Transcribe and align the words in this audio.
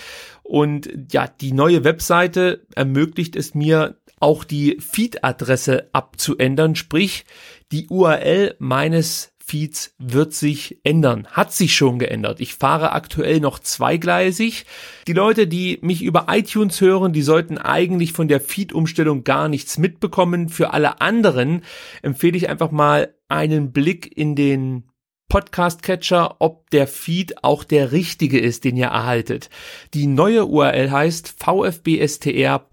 Und 0.47 0.89
ja, 1.11 1.27
die 1.27 1.53
neue 1.53 1.85
Webseite 1.85 2.67
ermöglicht 2.75 3.35
es 3.37 3.55
mir, 3.55 3.97
auch 4.19 4.45
die 4.45 4.79
Feed-Adresse 4.81 5.91
abzuändern, 5.93 6.75
sprich 6.75 7.27
die 7.73 7.89
URL 7.89 8.55
meines 8.59 9.33
Feeds 9.45 9.95
wird 9.99 10.35
sich 10.35 10.81
ändern. 10.83 11.29
Hat 11.31 11.53
sich 11.53 11.77
schon 11.77 12.01
geändert. 12.01 12.41
Ich 12.41 12.55
fahre 12.55 12.93
aktuell 12.93 13.39
noch 13.39 13.61
zweigleisig. 13.61 14.67
Die 15.07 15.13
Leute, 15.13 15.47
die 15.47 15.79
mich 15.83 16.03
über 16.03 16.27
iTunes 16.31 16.81
hören, 16.81 17.13
die 17.13 17.23
sollten 17.23 17.57
eigentlich 17.57 18.13
von 18.13 18.27
der 18.27 18.41
Feed-Umstellung 18.41 19.23
gar 19.23 19.49
nichts 19.49 19.79
mitbekommen. 19.79 20.49
Für 20.49 20.73
alle 20.73 21.01
anderen 21.01 21.63
empfehle 22.03 22.37
ich 22.37 22.49
einfach 22.49 22.73
mal 22.73 23.15
einen 23.29 23.73
Blick 23.73 24.17
in 24.17 24.35
den 24.35 24.85
Podcast-Catcher, 25.29 26.37
ob 26.39 26.71
der 26.71 26.87
Feed 26.87 27.43
auch 27.45 27.65
der 27.65 27.93
richtige 27.93 28.39
ist, 28.39 28.65
den 28.65 28.77
ihr 28.77 28.87
erhaltet. 28.87 29.51
Die 29.95 30.07
neue 30.07 30.47
URL 30.47 30.91
heißt 30.91 31.35
vfbstr.de 31.39 32.67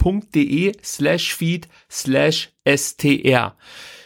slash 0.83 1.33
feed 1.33 1.67
slash 1.89 2.52
str. 2.67 3.55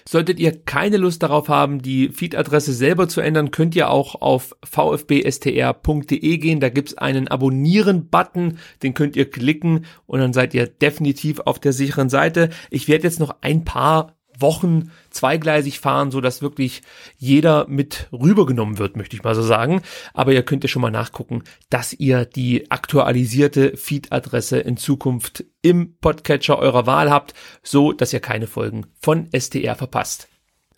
Solltet 0.07 0.39
ihr 0.39 0.63
keine 0.63 0.95
Lust 0.95 1.21
darauf 1.21 1.49
haben, 1.49 1.81
die 1.81 2.07
Feed-Adresse 2.07 2.71
selber 2.71 3.09
zu 3.09 3.19
ändern, 3.19 3.51
könnt 3.51 3.75
ihr 3.75 3.89
auch 3.89 4.15
auf 4.21 4.55
vfbstr.de 4.63 6.37
gehen. 6.37 6.61
Da 6.61 6.69
gibt's 6.69 6.97
einen 6.97 7.27
Abonnieren-Button, 7.27 8.57
den 8.83 8.93
könnt 8.93 9.17
ihr 9.17 9.29
klicken 9.29 9.85
und 10.05 10.21
dann 10.21 10.31
seid 10.31 10.53
ihr 10.53 10.65
definitiv 10.65 11.41
auf 11.41 11.59
der 11.59 11.73
sicheren 11.73 12.07
Seite. 12.07 12.51
Ich 12.69 12.87
werde 12.87 13.03
jetzt 13.03 13.19
noch 13.19 13.35
ein 13.41 13.65
paar 13.65 14.16
Wochen 14.39 14.91
zweigleisig 15.09 15.79
fahren, 15.79 16.11
so 16.11 16.21
dass 16.21 16.41
wirklich 16.41 16.81
jeder 17.17 17.67
mit 17.67 18.07
rübergenommen 18.11 18.77
wird, 18.77 18.97
möchte 18.97 19.15
ich 19.15 19.23
mal 19.23 19.35
so 19.35 19.41
sagen. 19.41 19.81
Aber 20.13 20.33
ihr 20.33 20.43
könnt 20.43 20.63
ja 20.63 20.67
schon 20.67 20.81
mal 20.81 20.91
nachgucken, 20.91 21.43
dass 21.69 21.93
ihr 21.93 22.25
die 22.25 22.71
aktualisierte 22.71 23.75
Feed-Adresse 23.77 24.59
in 24.59 24.77
Zukunft 24.77 25.45
im 25.61 25.97
Podcatcher 25.97 26.59
eurer 26.59 26.85
Wahl 26.85 27.09
habt, 27.09 27.33
so 27.63 27.91
dass 27.91 28.13
ihr 28.13 28.19
keine 28.19 28.47
Folgen 28.47 28.87
von 29.01 29.27
STR 29.37 29.75
verpasst. 29.75 30.27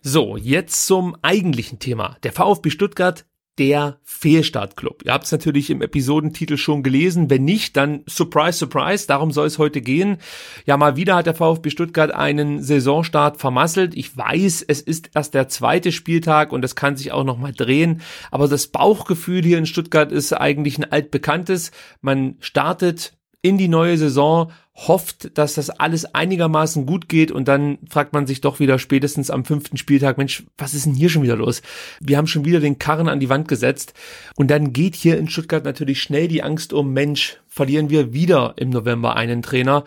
So, 0.02 0.38
jetzt 0.38 0.86
zum 0.86 1.14
eigentlichen 1.20 1.78
Thema. 1.78 2.16
Der 2.22 2.32
VfB 2.32 2.70
Stuttgart 2.70 3.26
der 3.58 3.98
Fehlstartclub. 4.04 5.02
Ihr 5.04 5.12
habt 5.12 5.26
es 5.26 5.32
natürlich 5.32 5.70
im 5.70 5.82
Episodentitel 5.82 6.56
schon 6.56 6.82
gelesen. 6.82 7.28
Wenn 7.30 7.44
nicht, 7.44 7.76
dann 7.76 8.02
surprise, 8.08 8.58
surprise. 8.58 9.06
Darum 9.06 9.32
soll 9.32 9.46
es 9.46 9.58
heute 9.58 9.82
gehen. 9.82 10.18
Ja, 10.64 10.76
mal 10.76 10.96
wieder 10.96 11.16
hat 11.16 11.26
der 11.26 11.34
VfB 11.34 11.70
Stuttgart 11.70 12.10
einen 12.10 12.62
Saisonstart 12.62 13.36
vermasselt. 13.36 13.94
Ich 13.94 14.16
weiß, 14.16 14.64
es 14.66 14.80
ist 14.80 15.10
erst 15.14 15.34
der 15.34 15.48
zweite 15.48 15.92
Spieltag 15.92 16.52
und 16.52 16.62
das 16.62 16.74
kann 16.74 16.96
sich 16.96 17.12
auch 17.12 17.24
noch 17.24 17.38
mal 17.38 17.52
drehen. 17.52 18.00
Aber 18.30 18.48
das 18.48 18.68
Bauchgefühl 18.68 19.42
hier 19.42 19.58
in 19.58 19.66
Stuttgart 19.66 20.10
ist 20.10 20.32
eigentlich 20.32 20.78
ein 20.78 20.90
altbekanntes. 20.90 21.70
Man 22.00 22.36
startet 22.40 23.12
in 23.42 23.58
die 23.58 23.68
neue 23.68 23.96
Saison, 23.96 24.52
hofft, 24.88 25.36
dass 25.36 25.54
das 25.54 25.70
alles 25.70 26.14
einigermaßen 26.14 26.86
gut 26.86 27.08
geht 27.08 27.30
und 27.30 27.48
dann 27.48 27.78
fragt 27.88 28.12
man 28.12 28.26
sich 28.26 28.40
doch 28.40 28.60
wieder 28.60 28.78
spätestens 28.78 29.30
am 29.30 29.44
fünften 29.44 29.76
Spieltag, 29.76 30.16
Mensch, 30.16 30.44
was 30.56 30.74
ist 30.74 30.86
denn 30.86 30.94
hier 30.94 31.10
schon 31.10 31.22
wieder 31.22 31.36
los? 31.36 31.60
Wir 32.00 32.16
haben 32.16 32.26
schon 32.26 32.44
wieder 32.44 32.60
den 32.60 32.78
Karren 32.78 33.08
an 33.08 33.20
die 33.20 33.28
Wand 33.28 33.46
gesetzt 33.46 33.92
und 34.36 34.50
dann 34.50 34.72
geht 34.72 34.94
hier 34.94 35.18
in 35.18 35.28
Stuttgart 35.28 35.64
natürlich 35.64 36.00
schnell 36.00 36.28
die 36.28 36.42
Angst 36.42 36.72
um, 36.72 36.92
Mensch, 36.92 37.36
verlieren 37.46 37.90
wir 37.90 38.14
wieder 38.14 38.54
im 38.56 38.70
November 38.70 39.16
einen 39.16 39.42
Trainer? 39.42 39.84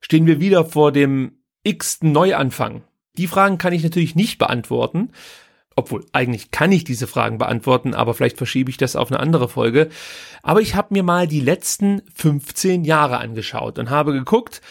Stehen 0.00 0.26
wir 0.26 0.38
wieder 0.38 0.64
vor 0.64 0.92
dem 0.92 1.38
x-ten 1.62 2.12
Neuanfang? 2.12 2.82
Die 3.16 3.28
Fragen 3.28 3.56
kann 3.56 3.72
ich 3.72 3.82
natürlich 3.82 4.14
nicht 4.14 4.38
beantworten 4.38 5.10
obwohl 5.76 6.04
eigentlich 6.12 6.50
kann 6.50 6.72
ich 6.72 6.84
diese 6.84 7.06
Fragen 7.06 7.38
beantworten, 7.38 7.94
aber 7.94 8.14
vielleicht 8.14 8.38
verschiebe 8.38 8.70
ich 8.70 8.78
das 8.78 8.96
auf 8.96 9.12
eine 9.12 9.20
andere 9.20 9.48
Folge. 9.48 9.90
Aber 10.42 10.60
ich 10.60 10.74
habe 10.74 10.94
mir 10.94 11.02
mal 11.02 11.28
die 11.28 11.40
letzten 11.40 12.02
15 12.14 12.84
Jahre 12.84 13.18
angeschaut 13.18 13.78
und 13.78 13.90
habe 13.90 14.12
geguckt, 14.12 14.62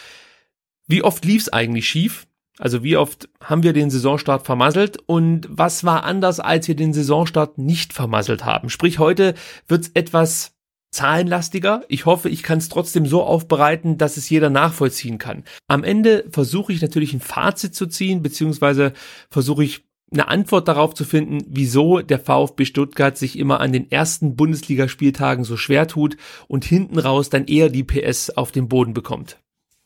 wie 0.86 1.02
oft 1.02 1.24
lief 1.24 1.42
es 1.42 1.52
eigentlich 1.52 1.88
schief? 1.88 2.26
Also 2.58 2.82
wie 2.82 2.96
oft 2.96 3.28
haben 3.42 3.62
wir 3.62 3.72
den 3.72 3.90
Saisonstart 3.90 4.46
vermasselt 4.46 4.98
und 5.06 5.46
was 5.50 5.84
war 5.84 6.04
anders, 6.04 6.40
als 6.40 6.68
wir 6.68 6.74
den 6.74 6.94
Saisonstart 6.94 7.58
nicht 7.58 7.92
vermasselt 7.92 8.44
haben? 8.44 8.70
Sprich, 8.70 8.98
heute 8.98 9.34
wird's 9.68 9.90
etwas 9.94 10.56
zahlenlastiger. 10.90 11.84
Ich 11.88 12.06
hoffe, 12.06 12.30
ich 12.30 12.42
kann 12.42 12.58
es 12.58 12.70
trotzdem 12.70 13.06
so 13.06 13.22
aufbereiten, 13.22 13.98
dass 13.98 14.16
es 14.16 14.30
jeder 14.30 14.48
nachvollziehen 14.48 15.18
kann. 15.18 15.44
Am 15.68 15.84
Ende 15.84 16.24
versuche 16.30 16.72
ich 16.72 16.80
natürlich 16.80 17.12
ein 17.12 17.20
Fazit 17.20 17.74
zu 17.74 17.86
ziehen, 17.86 18.22
beziehungsweise 18.22 18.94
versuche 19.28 19.64
ich 19.64 19.84
eine 20.16 20.28
Antwort 20.28 20.68
darauf 20.68 20.94
zu 20.94 21.04
finden, 21.04 21.44
wieso 21.46 22.00
der 22.00 22.18
VfB 22.18 22.64
Stuttgart 22.64 23.16
sich 23.16 23.38
immer 23.38 23.60
an 23.60 23.72
den 23.72 23.90
ersten 23.90 24.34
Bundesligaspieltagen 24.34 25.44
so 25.44 25.56
schwer 25.56 25.86
tut 25.86 26.16
und 26.48 26.64
hinten 26.64 26.98
raus 26.98 27.28
dann 27.28 27.46
eher 27.46 27.68
die 27.68 27.84
PS 27.84 28.30
auf 28.30 28.50
den 28.50 28.68
Boden 28.68 28.94
bekommt. 28.94 29.38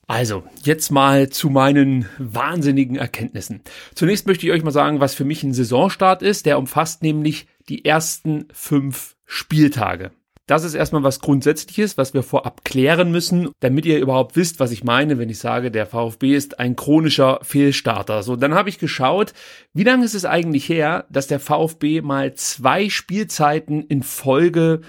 Also, 0.07 0.43
jetzt 0.65 0.91
mal 0.91 1.29
zu 1.31 1.51
meinen 1.51 2.07
wahnsinnigen 2.19 2.97
Erkenntnissen. 2.97 3.63
Zunächst 3.95 4.27
möchte 4.27 4.45
ich 4.45 4.53
euch 4.53 4.65
mal 4.65 4.73
sagen, 4.73 4.99
was 4.99 5.15
für 5.15 5.25
mich 5.25 5.45
ein 5.45 5.55
Saisonstart 5.55 6.23
ist. 6.23 6.47
Der 6.47 6.59
umfasst 6.59 7.03
nämlich 7.03 7.47
die 7.69 7.85
ersten 7.85 8.49
fünf 8.53 9.17
Spieltage. 9.25 10.11
Das 10.51 10.65
ist 10.65 10.75
erstmal 10.75 11.05
was 11.05 11.21
Grundsätzliches, 11.21 11.97
was 11.97 12.13
wir 12.13 12.25
vorab 12.25 12.65
klären 12.65 13.13
müssen, 13.13 13.51
damit 13.61 13.87
ihr 13.87 14.01
überhaupt 14.01 14.35
wisst, 14.35 14.59
was 14.59 14.73
ich 14.73 14.83
meine, 14.83 15.17
wenn 15.17 15.31
ich 15.31 15.39
sage, 15.39 15.71
der 15.71 15.87
VfB 15.87 16.35
ist 16.35 16.59
ein 16.59 16.75
chronischer 16.75 17.39
Fehlstarter. 17.43 18.25
So, 18.25 18.35
dann 18.35 18.55
habe 18.55 18.69
ich 18.69 18.81
geschaut, 18.81 19.33
wie 19.75 19.85
lange 19.85 20.05
ist 20.05 20.17
es 20.17 20.25
eigentlich 20.25 20.69
her, 20.69 21.07
dass 21.09 21.29
der 21.29 21.39
VfB 21.39 22.01
mal 22.01 22.35
zwei 22.35 22.89
Spielzeiten 22.89 23.85
in 23.85 24.03
Folge 24.03 24.81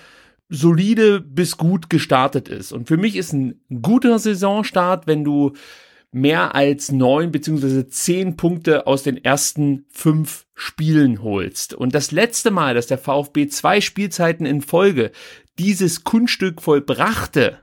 solide 0.50 1.22
bis 1.22 1.58
gut 1.58 1.92
gestartet 1.92 2.50
ist. 2.50 2.74
Und 2.74 2.88
für 2.88 2.98
mich 2.98 3.16
ist 3.16 3.32
ein 3.32 3.62
guter 3.84 4.18
Saisonstart, 4.18 5.06
wenn 5.06 5.24
du 5.24 5.54
mehr 6.12 6.56
als 6.56 6.92
neun 6.92 7.32
beziehungsweise 7.32 7.88
zehn 7.88 8.36
Punkte 8.36 8.86
aus 8.86 9.04
den 9.04 9.24
ersten 9.24 9.86
fünf 9.90 10.46
Spielen 10.56 11.24
holst. 11.24 11.74
Und 11.74 11.96
das 11.96 12.12
letzte 12.12 12.52
Mal, 12.52 12.74
dass 12.74 12.88
der 12.88 12.98
VfB 12.98 13.48
zwei 13.48 13.80
Spielzeiten 13.80 14.46
in 14.46 14.62
Folge 14.62 15.12
dieses 15.62 16.04
Kunststück 16.04 16.60
vollbrachte, 16.60 17.60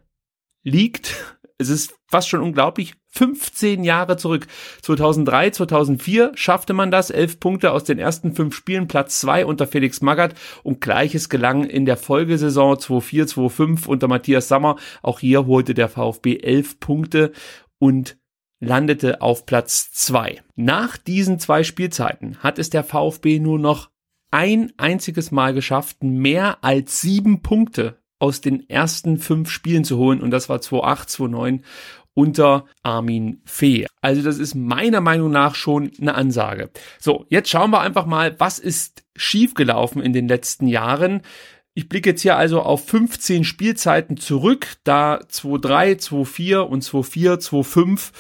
liegt, 0.63 1.17
es 1.59 1.69
ist 1.69 1.97
fast 2.07 2.29
schon 2.29 2.43
unglaublich, 2.43 2.95
15 3.09 3.83
Jahre 3.83 4.17
zurück. 4.17 4.47
2003, 4.83 5.51
2004 5.51 6.33
schaffte 6.37 6.75
man 6.75 6.93
das, 6.93 7.11
elf 7.11 7.41
Punkte 7.41 7.73
aus 7.73 7.83
den 7.83 7.99
ersten 7.99 8.37
fünf 8.37 8.55
Spielen, 8.55 8.87
Platz 8.87 9.19
zwei 9.19 9.45
unter 9.45 9.67
Felix 9.67 10.01
Magath 10.01 10.37
und 10.63 10.81
gleiches 10.81 11.29
gelang 11.29 11.65
in 11.65 11.87
der 11.87 11.97
Folgesaison 11.97 12.79
2004, 12.79 13.27
2005 13.27 13.89
unter 13.89 14.07
Matthias 14.07 14.47
Sammer. 14.47 14.77
Auch 15.03 15.19
hier 15.19 15.47
holte 15.47 15.75
der 15.75 15.89
VfB 15.89 16.37
elf 16.37 16.79
Punkte 16.79 17.33
und 17.81 18.17
landete 18.61 19.23
auf 19.23 19.45
Platz 19.45 19.91
zwei. 19.91 20.41
Nach 20.55 20.97
diesen 20.97 21.41
zwei 21.41 21.65
Spielzeiten 21.65 22.39
hat 22.45 22.61
es 22.61 22.71
der 22.71 22.85
VfB 22.85 23.41
nur 23.41 23.59
noch 23.59 23.91
ein 24.31 24.73
einziges 24.77 25.31
Mal 25.31 25.55
geschafft, 25.55 26.03
mehr 26.03 26.59
als 26.63 27.01
sieben 27.01 27.43
Punkte 27.43 27.99
aus 28.19 28.41
den 28.41 28.69
ersten 28.69 29.19
fünf 29.19 29.51
Spielen 29.51 29.85
zu 29.85 29.97
holen 29.97 30.21
und 30.21 30.31
das 30.31 30.49
war 30.49 30.61
2008, 30.61 31.11
2009 31.11 31.65
unter 32.15 32.65
Armin 32.83 33.43
Fee. 33.45 33.87
Also 34.01 34.23
das 34.23 34.39
ist 34.39 34.57
meiner 34.57 35.01
Meinung 35.01 35.31
nach 35.31 35.55
schon 35.55 35.93
eine 36.01 36.17
Ansage. 36.17 36.71
So, 36.99 37.27
jetzt 37.29 37.49
schauen 37.49 37.71
wir 37.71 37.81
einfach 37.81 38.07
mal, 38.07 38.35
was 38.41 38.59
ist 38.59 39.05
schiefgelaufen 39.15 40.03
in 40.03 40.13
den 40.13 40.27
letzten 40.27 40.67
Jahren. 40.67 41.23
Ich 41.75 41.89
blicke 41.89 42.11
jetzt 42.11 42.23
hier 42.23 42.37
also 42.37 42.61
auf 42.61 42.89
15 42.89 43.45
Spielzeiten 43.45 44.17
zurück, 44.17 44.67
da 44.83 45.21
2-3, 45.31 46.09
2-4 46.09 46.57
und 46.59 46.83
2-4, 46.83 47.37
2-5 47.37 48.11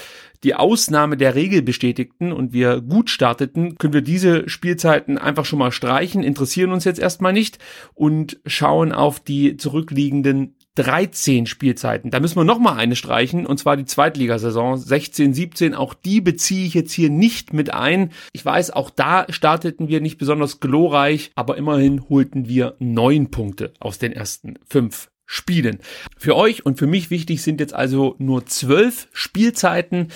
die 0.44 0.54
Ausnahme 0.54 1.16
der 1.16 1.34
Regel 1.34 1.62
bestätigten 1.62 2.32
und 2.32 2.52
wir 2.52 2.80
gut 2.80 3.10
starteten, 3.10 3.76
können 3.76 3.92
wir 3.92 4.02
diese 4.02 4.48
Spielzeiten 4.48 5.18
einfach 5.18 5.44
schon 5.44 5.58
mal 5.58 5.72
streichen, 5.72 6.22
interessieren 6.22 6.72
uns 6.72 6.84
jetzt 6.84 7.00
erstmal 7.00 7.32
nicht 7.32 7.58
und 7.94 8.40
schauen 8.46 8.92
auf 8.92 9.20
die 9.20 9.56
zurückliegenden 9.56 10.54
13 10.78 11.46
Spielzeiten. 11.46 12.12
Da 12.12 12.20
müssen 12.20 12.36
wir 12.36 12.44
noch 12.44 12.60
mal 12.60 12.76
eine 12.76 12.94
streichen, 12.94 13.46
und 13.46 13.58
zwar 13.58 13.76
die 13.76 13.84
Zweitligasaison 13.84 14.76
16, 14.76 15.34
17. 15.34 15.74
Auch 15.74 15.92
die 15.92 16.20
beziehe 16.20 16.66
ich 16.66 16.74
jetzt 16.74 16.92
hier 16.92 17.10
nicht 17.10 17.52
mit 17.52 17.74
ein. 17.74 18.12
Ich 18.32 18.44
weiß, 18.44 18.70
auch 18.70 18.90
da 18.90 19.26
starteten 19.28 19.88
wir 19.88 20.00
nicht 20.00 20.18
besonders 20.18 20.60
glorreich, 20.60 21.32
aber 21.34 21.56
immerhin 21.56 22.08
holten 22.08 22.46
wir 22.46 22.76
neun 22.78 23.30
Punkte 23.32 23.72
aus 23.80 23.98
den 23.98 24.12
ersten 24.12 24.54
fünf 24.68 25.10
Spielen. 25.30 25.80
Für 26.16 26.34
euch 26.36 26.64
und 26.64 26.78
für 26.78 26.86
mich 26.86 27.10
wichtig 27.10 27.42
sind 27.42 27.60
jetzt 27.60 27.74
also 27.74 28.16
nur 28.18 28.46
zwölf 28.46 29.08
Spielzeiten. 29.12 30.08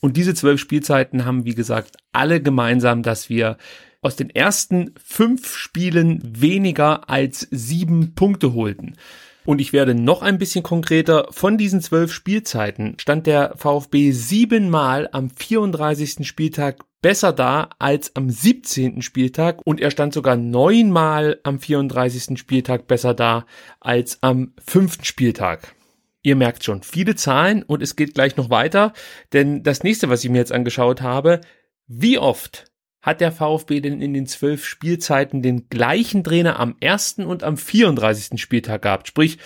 Und 0.00 0.16
diese 0.16 0.34
zwölf 0.34 0.60
Spielzeiten 0.60 1.24
haben, 1.24 1.44
wie 1.44 1.54
gesagt, 1.54 1.96
alle 2.12 2.42
gemeinsam, 2.42 3.04
dass 3.04 3.30
wir 3.30 3.58
aus 4.02 4.16
den 4.16 4.28
ersten 4.28 4.92
fünf 5.02 5.56
Spielen 5.56 6.20
weniger 6.24 7.08
als 7.08 7.46
sieben 7.52 8.16
Punkte 8.16 8.54
holten. 8.54 8.96
Und 9.44 9.60
ich 9.60 9.72
werde 9.72 9.94
noch 9.94 10.22
ein 10.22 10.38
bisschen 10.38 10.64
konkreter. 10.64 11.28
Von 11.30 11.56
diesen 11.56 11.80
zwölf 11.80 12.12
Spielzeiten 12.12 12.96
stand 12.98 13.28
der 13.28 13.54
VfB 13.56 14.10
siebenmal 14.10 15.08
am 15.12 15.30
34. 15.30 16.26
Spieltag 16.26 16.80
besser 17.02 17.32
da 17.32 17.70
als 17.78 18.14
am 18.16 18.30
17. 18.30 19.02
Spieltag 19.02 19.60
und 19.64 19.80
er 19.80 19.90
stand 19.90 20.14
sogar 20.14 20.36
neunmal 20.36 21.40
am 21.42 21.58
34. 21.58 22.38
Spieltag 22.38 22.86
besser 22.86 23.14
da 23.14 23.46
als 23.80 24.22
am 24.22 24.52
fünften 24.64 25.04
Spieltag. 25.04 25.74
Ihr 26.22 26.36
merkt 26.36 26.64
schon, 26.64 26.82
viele 26.82 27.14
Zahlen 27.14 27.62
und 27.62 27.82
es 27.82 27.94
geht 27.94 28.14
gleich 28.14 28.36
noch 28.36 28.50
weiter, 28.50 28.92
denn 29.32 29.62
das 29.62 29.84
nächste, 29.84 30.08
was 30.08 30.24
ich 30.24 30.30
mir 30.30 30.38
jetzt 30.38 30.52
angeschaut 30.52 31.00
habe, 31.00 31.40
wie 31.86 32.18
oft 32.18 32.72
hat 33.00 33.20
der 33.20 33.30
VfB 33.30 33.80
denn 33.80 34.02
in 34.02 34.12
den 34.12 34.26
zwölf 34.26 34.64
Spielzeiten 34.64 35.40
den 35.40 35.68
gleichen 35.68 36.24
Trainer 36.24 36.58
am 36.58 36.74
ersten 36.80 37.24
und 37.24 37.44
am 37.44 37.56
34. 37.56 38.40
Spieltag 38.40 38.82
gehabt? 38.82 39.06
Sprich, 39.06 39.38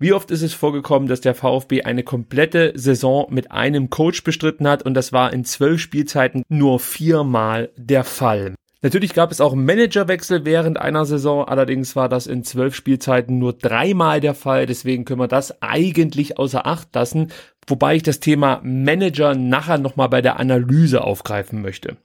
wie 0.00 0.14
oft 0.14 0.30
ist 0.30 0.42
es 0.42 0.54
vorgekommen, 0.54 1.08
dass 1.08 1.20
der 1.20 1.34
VfB 1.34 1.82
eine 1.82 2.02
komplette 2.02 2.72
Saison 2.74 3.26
mit 3.28 3.52
einem 3.52 3.90
Coach 3.90 4.24
bestritten 4.24 4.66
hat 4.66 4.82
und 4.82 4.94
das 4.94 5.12
war 5.12 5.32
in 5.32 5.44
zwölf 5.44 5.80
Spielzeiten 5.80 6.42
nur 6.48 6.80
viermal 6.80 7.70
der 7.76 8.02
Fall. 8.02 8.54
Natürlich 8.82 9.12
gab 9.12 9.30
es 9.30 9.42
auch 9.42 9.54
Managerwechsel 9.54 10.46
während 10.46 10.80
einer 10.80 11.04
Saison, 11.04 11.46
allerdings 11.46 11.96
war 11.96 12.08
das 12.08 12.26
in 12.26 12.44
zwölf 12.44 12.74
Spielzeiten 12.74 13.38
nur 13.38 13.52
dreimal 13.52 14.22
der 14.22 14.34
Fall, 14.34 14.64
deswegen 14.64 15.04
können 15.04 15.20
wir 15.20 15.28
das 15.28 15.60
eigentlich 15.60 16.38
außer 16.38 16.66
Acht 16.66 16.94
lassen, 16.94 17.28
wobei 17.66 17.96
ich 17.96 18.02
das 18.02 18.20
Thema 18.20 18.62
Manager 18.64 19.34
nachher 19.34 19.76
nochmal 19.76 20.08
bei 20.08 20.22
der 20.22 20.40
Analyse 20.40 21.04
aufgreifen 21.04 21.60
möchte. 21.60 21.98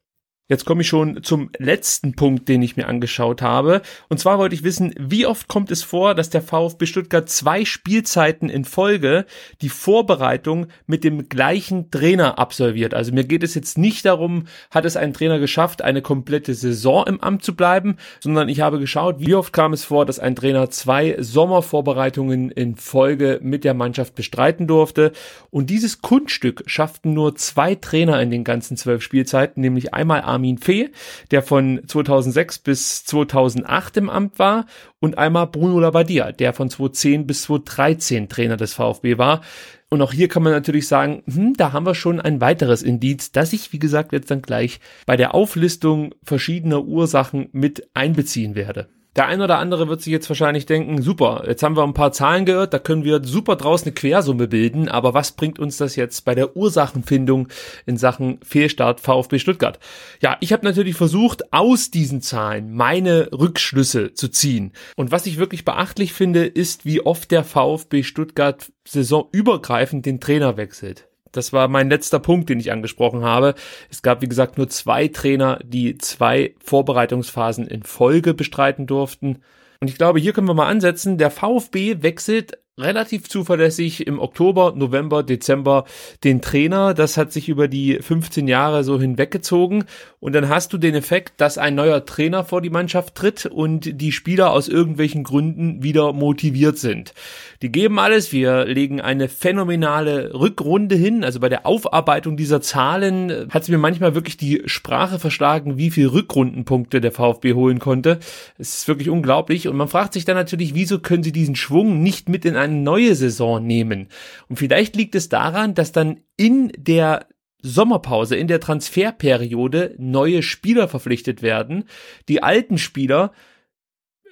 Jetzt 0.47 0.65
komme 0.65 0.83
ich 0.83 0.88
schon 0.88 1.24
zum 1.24 1.50
letzten 1.57 2.13
Punkt, 2.13 2.47
den 2.47 2.62
ich 2.62 2.77
mir 2.77 2.88
angeschaut 2.88 3.42
habe. 3.42 3.81
Und 4.09 4.19
zwar 4.19 4.38
wollte 4.38 4.53
ich 4.53 4.63
wissen, 4.63 4.94
wie 5.00 5.25
oft 5.25 5.47
kommt 5.47 5.71
es 5.71 5.81
vor, 5.81 6.13
dass 6.13 6.30
der 6.30 6.44
VfB 6.44 6.86
Stuttgart 6.86 7.27
zwei 7.27 7.65
Spielzeiten 7.65 8.47
in 8.47 8.63
Folge 8.63 9.25
die 9.63 9.69
Vorbereitung 9.69 10.68
mit 10.86 11.03
dem 11.03 11.30
gleichen 11.30 11.89
Trainer 11.89 12.38
absolviert. 12.38 12.94
Also 12.94 13.12
mir 13.12 13.24
geht 13.24 13.42
es 13.42 13.56
jetzt 13.56 13.80
nicht 13.80 14.06
darum, 14.06 14.45
hat 14.69 14.86
es 14.86 14.97
ein 14.97 15.15
Trainer 15.15 15.39
geschafft, 15.39 15.81
eine 15.81 16.03
komplette 16.03 16.53
Saison 16.53 17.07
im 17.07 17.21
Amt 17.21 17.44
zu 17.44 17.56
bleiben, 17.56 17.98
sondern 18.19 18.48
ich 18.48 18.62
habe 18.62 18.77
geschaut, 18.77 19.15
wie 19.19 19.33
oft 19.33 19.51
kam 19.51 19.74
es 19.74 19.83
vor, 19.83 20.06
dass 20.06 20.19
ein 20.19 20.36
Trainer 20.36 20.69
zwei 20.69 21.15
Sommervorbereitungen 21.18 22.51
in 22.51 22.75
Folge 22.75 23.39
mit 23.41 23.63
der 23.63 23.74
Mannschaft 23.74 24.13
bestreiten 24.13 24.68
durfte. 24.68 25.12
Und 25.50 25.71
dieses 25.71 26.03
Kunststück 26.03 26.62
schafften 26.68 27.15
nur 27.15 27.36
zwei 27.36 27.74
Trainer 27.74 28.21
in 28.21 28.30
den 28.30 28.44
ganzen 28.44 28.77
zwölf 28.77 29.01
Spielzeiten, 29.01 29.62
nämlich 29.62 29.95
einmal 29.95 30.21
Armin 30.36 30.58
Fee, 30.58 30.92
der 31.32 31.42
von 31.42 31.82
2006 31.88 32.60
bis 32.60 33.06
2008 33.06 33.98
im 33.98 34.10
Amt 34.10 34.40
war 34.40 34.66
und 35.00 35.18
einmal 35.18 35.48
Bruno 35.48 35.80
Labbadia, 35.80 36.32
der 36.32 36.54
von 36.54 36.70
2010 36.70 37.26
bis 37.26 37.44
2013 37.44 38.30
Trainer 38.30 38.58
des 38.58 38.74
VfB 38.74 39.18
war. 39.18 39.42
Und 39.90 40.02
auch 40.02 40.14
hier 40.14 40.28
kann 40.28 40.44
man 40.44 40.52
natürlich 40.52 40.88
sagen, 40.88 41.24
hm, 41.26 41.54
da 41.56 41.72
haben 41.72 41.86
wir 41.86 41.96
schon 41.96 42.20
ein 42.20 42.42
weiteres 42.42 42.84
Indiz, 42.84 43.32
das 43.32 43.54
ich, 43.54 43.72
wie 43.72 43.80
gesagt, 43.80 44.12
jetzt 44.12 44.32
dann 44.32 44.42
gleich 44.42 44.80
bei 45.06 45.16
der 45.16 45.34
Auflistung 45.34 46.14
verschiedener 46.24 46.84
Ursachen 46.84 47.50
mit 47.52 47.90
einbeziehen 47.94 48.56
werde. 48.56 48.90
Der 49.15 49.27
ein 49.27 49.41
oder 49.41 49.59
andere 49.59 49.88
wird 49.88 50.01
sich 50.01 50.12
jetzt 50.12 50.27
wahrscheinlich 50.27 50.65
denken, 50.65 51.01
super, 51.01 51.45
jetzt 51.47 51.63
haben 51.63 51.77
wir 51.77 51.83
ein 51.83 51.94
paar 51.94 52.12
Zahlen 52.12 52.45
gehört, 52.45 52.73
da 52.73 52.79
können 52.79 53.06
wir 53.06 53.23
super 53.23 53.56
draus 53.56 53.83
eine 53.83 53.94
Quersumme 53.94 54.50
bilden, 54.50 54.89
aber 54.89 55.13
was 55.13 55.31
bringt 55.31 55.57
uns 55.57 55.77
das 55.77 55.95
jetzt 55.95 56.25
bei 56.25 56.35
der 56.35 56.57
Ursachenfindung 56.57 57.47
in 57.85 57.95
Sachen 57.95 58.39
Fehlstart 58.44 59.00
VfB 59.00 59.39
Stuttgart? 59.39 59.79
Ja, 60.21 60.35
ich 60.41 60.51
habe 60.51 60.65
natürlich 60.65 60.95
versucht, 60.95 61.53
aus 61.53 61.91
diesen 61.91 62.21
Zahlen 62.21 62.73
meine 62.73 63.29
Rückschlüsse 63.31 64.13
zu 64.13 64.27
ziehen. 64.27 64.73
Und 64.97 65.12
was 65.12 65.27
ich 65.27 65.38
wirklich 65.38 65.63
beachtlich 65.63 66.12
finde, 66.12 66.45
ist, 66.45 66.85
wie 66.85 67.00
oft 67.00 67.31
der 67.31 67.45
VfB 67.45 68.03
Stuttgart 68.03 68.69
saisonübergreifend 68.85 70.06
den 70.06 70.19
Trainer 70.19 70.57
wechselt. 70.57 71.07
Das 71.38 71.54
war 71.54 71.68
mein 71.68 71.90
letzter 71.90 72.20
Punkt, 72.20 72.50
den 72.50 72.60
ich 72.60 72.72
angesprochen 72.72 73.24
habe. 73.24 73.56
Es 73.90 74.02
gab, 74.02 74.22
wie 74.22 74.28
gesagt, 74.28 74.58
nur 74.58 74.68
zwei 74.70 75.08
Trainer, 75.08 75.60
die 75.64 75.98
zwei 75.98 76.56
Vorbereitungsphasen 76.64 77.68
in 77.68 77.84
Folge 77.84 78.34
bestreiten 78.34 78.88
durften. 78.88 79.40
Und 79.80 79.90
ich 79.90 79.98
glaube, 79.98 80.20
hier 80.20 80.34
können 80.34 80.48
wir 80.48 80.54
mal 80.54 80.68
ansetzen. 80.68 81.18
Der 81.18 81.32
VfB 81.32 82.02
wechselt 82.02 82.58
relativ 82.77 83.30
zuverlässig 83.30 84.06
im 84.06 84.19
Oktober, 84.19 84.74
November, 84.75 85.24
Dezember 85.24 85.86
den 86.25 86.42
Trainer. 86.42 86.94
Das 86.94 87.16
hat 87.16 87.31
sich 87.31 87.48
über 87.48 87.69
die 87.69 88.00
15 88.01 88.50
Jahre 88.50 88.83
so 88.83 89.00
hinweggezogen. 89.00 89.86
Und 90.19 90.33
dann 90.33 90.50
hast 90.50 90.74
du 90.74 90.77
den 90.77 90.94
Effekt, 90.94 91.39
dass 91.39 91.57
ein 91.57 91.75
neuer 91.75 92.06
Trainer 92.06 92.44
vor 92.44 92.62
die 92.62 92.69
Mannschaft 92.69 93.16
tritt 93.16 93.45
und 93.45 94.01
die 94.01 94.12
Spieler 94.12 94.51
aus 94.51 94.68
irgendwelchen 94.68 95.24
Gründen 95.24 95.83
wieder 95.83 96.12
motiviert 96.12 96.77
sind. 96.77 97.13
Die 97.62 97.72
geben 97.72 97.98
alles. 97.98 98.33
Wir 98.33 98.66
legen 98.66 99.00
eine 99.00 99.30
phänomenale 99.30 100.33
Rückrunde 100.33 100.95
hin. 100.95 101.24
Also 101.24 101.39
bei 101.39 101.48
der 101.48 101.66
Aufarbeitung 101.66 102.36
dieser 102.36 102.60
Zahlen 102.60 103.48
hat 103.51 103.63
es 103.63 103.69
mir 103.69 103.77
manchmal 103.77 104.16
wirklich 104.16 104.36
die 104.36 104.63
Sprache 104.66 105.18
verschlagen, 105.18 105.77
wie 105.77 105.92
viel 105.92 106.07
Rückrundenpunkte 106.07 107.00
der 107.00 107.13
VfB 107.13 107.54
holen 107.54 107.80
konnte. 107.80 108.19
Es 108.57 108.80
ist 108.80 108.88
wirklich 108.89 109.10
unglaublich. 109.10 109.69
Und 109.69 109.77
man 109.77 109.88
fragt 109.88 110.12
sich 110.12 110.25
dann 110.25 110.36
natürlich, 110.36 110.75
wieso 110.75 111.00
können 111.00 111.24
sie 111.24 111.31
diesen 111.31 111.56
Schwung 111.56 112.04
nicht 112.04 112.27
mit 112.27 112.44
in 112.44 112.64
eine 112.65 112.81
neue 112.81 113.15
Saison 113.15 113.65
nehmen. 113.65 114.09
Und 114.50 114.57
vielleicht 114.57 114.95
liegt 114.95 115.15
es 115.15 115.29
daran, 115.29 115.73
dass 115.73 115.91
dann 115.91 116.19
in 116.38 116.71
der 116.77 117.27
Sommerpause, 117.62 118.35
in 118.35 118.47
der 118.47 118.59
Transferperiode 118.59 119.95
neue 119.97 120.44
Spieler 120.44 120.88
verpflichtet 120.88 121.41
werden. 121.41 121.85
Die 122.29 122.44
alten 122.44 122.77
Spieler 122.77 123.31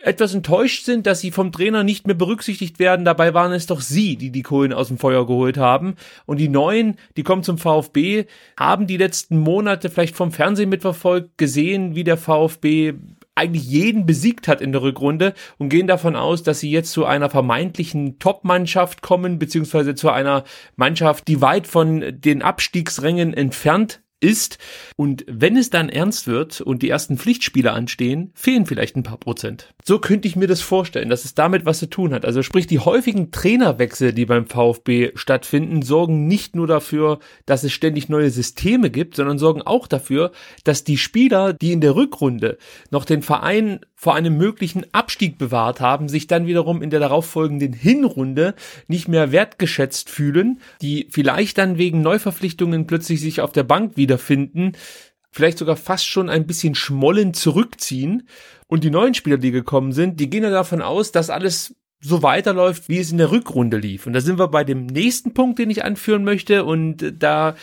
etwas 0.04 0.34
enttäuscht 0.34 0.84
sind, 0.84 1.08
dass 1.08 1.22
sie 1.22 1.32
vom 1.32 1.52
Trainer 1.52 1.84
nicht 1.84 2.06
mehr 2.06 2.16
berücksichtigt 2.16 2.78
werden. 2.78 3.06
Dabei 3.06 3.34
waren 3.34 3.54
es 3.54 3.68
doch 3.68 3.80
sie, 3.80 4.18
die 4.18 4.32
die 4.32 4.42
Kohlen 4.42 4.74
aus 4.74 4.90
dem 4.90 4.98
Feuer 4.98 5.26
geholt 5.26 5.58
haben. 5.58 5.96
Und 6.26 6.38
die 6.38 6.50
Neuen, 6.50 6.98
die 7.16 7.24
kommen 7.24 7.44
zum 7.44 7.58
VfB, 7.58 8.26
haben 8.60 8.86
die 8.86 8.98
letzten 8.98 9.38
Monate 9.38 9.90
vielleicht 9.90 10.16
vom 10.16 10.32
Fernsehen 10.32 10.70
mitverfolgt, 10.70 11.38
gesehen, 11.38 11.96
wie 11.96 12.04
der 12.04 12.18
VfB 12.18 12.96
eigentlich 13.36 13.66
jeden 13.66 14.06
besiegt 14.06 14.48
hat 14.48 14.62
in 14.62 14.72
der 14.72 14.84
Rückrunde 14.84 15.34
und 15.58 15.70
gehen 15.70 15.88
davon 15.88 16.16
aus, 16.16 16.44
dass 16.44 16.60
sie 16.60 16.70
jetzt 16.70 16.92
zu 16.92 17.06
einer 17.06 17.30
vermeintlichen 17.30 18.20
Top-Mannschaft 18.20 19.02
kommen, 19.02 19.40
beziehungsweise 19.40 19.96
zu 19.96 20.10
einer 20.10 20.44
Mannschaft, 20.76 21.28
die 21.28 21.42
weit 21.42 21.66
von 21.66 22.04
den 22.22 22.42
Abstiegsrängen 22.42 23.34
entfernt 23.34 24.03
ist. 24.24 24.58
Und 24.96 25.26
wenn 25.28 25.58
es 25.58 25.70
dann 25.70 25.90
ernst 25.90 26.28
wird 26.28 26.62
und 26.62 26.82
die 26.82 26.90
ersten 26.90 27.18
Pflichtspiele 27.18 27.72
anstehen, 27.72 28.32
fehlen 28.34 28.66
vielleicht 28.66 28.96
ein 28.96 29.04
paar 29.04 29.18
Prozent. 29.18 29.74
So 29.84 30.00
könnte 30.00 30.28
ich 30.28 30.36
mir 30.36 30.48
das 30.48 30.62
vorstellen, 30.62 31.10
dass 31.10 31.26
es 31.26 31.36
damit 31.36 31.66
was 31.66 31.80
zu 31.80 31.90
tun 31.90 32.14
hat. 32.14 32.26
Also 32.26 32.42
sprich, 32.42 32.68
die 32.68 32.80
häufigen 32.80 33.32
Trainerwechsel, 33.32 34.14
die 34.14 34.26
beim 34.26 34.48
VfB 34.48 35.12
stattfinden, 35.16 35.82
sorgen 35.82 36.28
nicht 36.28 36.56
nur 36.56 36.68
dafür, 36.68 37.20
dass 37.46 37.64
es 37.64 37.74
ständig 37.74 38.10
neue 38.10 38.30
Systeme 38.30 38.90
gibt, 38.90 39.16
sondern 39.16 39.38
sorgen 39.38 39.62
auch 39.62 39.88
dafür, 39.88 40.32
dass 40.64 40.84
die 40.84 40.98
Spieler, 40.98 41.54
die 41.54 41.74
in 41.74 41.82
der 41.82 41.96
Rückrunde 41.96 42.58
noch 42.90 43.06
den 43.06 43.22
Verein 43.22 43.82
vor 44.04 44.16
einem 44.16 44.36
möglichen 44.38 44.86
Abstieg 44.94 45.38
bewahrt 45.38 45.80
haben, 45.80 46.10
sich 46.10 46.28
dann 46.28 46.46
wiederum 46.46 46.82
in 46.82 46.90
der 46.90 47.00
darauffolgenden 47.00 47.72
Hinrunde 47.72 48.54
nicht 48.88 49.08
mehr 49.08 49.32
wertgeschätzt 49.32 50.10
fühlen, 50.10 50.60
die 50.82 51.08
vielleicht 51.10 51.58
dann 51.58 51.78
wegen 51.78 52.02
Neuverpflichtungen 52.02 52.86
plötzlich 52.86 53.22
sich 53.22 53.40
auf 53.40 53.54
der 53.54 53.64
Bank 53.64 53.96
wiederfinden, 54.14 54.74
vielleicht 55.32 55.58
sogar 55.58 55.76
fast 55.76 56.06
schon 56.06 56.30
ein 56.30 56.46
bisschen 56.46 56.76
schmollen 56.76 57.34
zurückziehen. 57.34 58.28
Und 58.68 58.84
die 58.84 58.92
neuen 58.92 59.14
Spieler, 59.14 59.38
die 59.38 59.52
gekommen 59.52 59.92
sind, 59.92 60.20
die 60.20 60.30
gehen 60.30 60.44
ja 60.44 60.50
davon 60.50 60.82
aus, 60.82 61.12
dass 61.12 61.30
alles 61.30 61.76
so 62.00 62.22
weiterläuft, 62.22 62.90
wie 62.90 63.00
es 63.00 63.12
in 63.12 63.18
der 63.18 63.32
Rückrunde 63.32 63.78
lief. 63.78 64.06
Und 64.06 64.14
da 64.14 64.22
sind 64.22 64.38
wir 64.38 64.50
bei 64.50 64.64
dem 64.64 64.86
nächsten 64.86 65.34
Punkt, 65.34 65.58
den 65.58 65.70
ich 65.70 65.84
anführen 65.84 66.24
möchte. 66.24 66.66
Und 66.66 67.14
da 67.18 67.56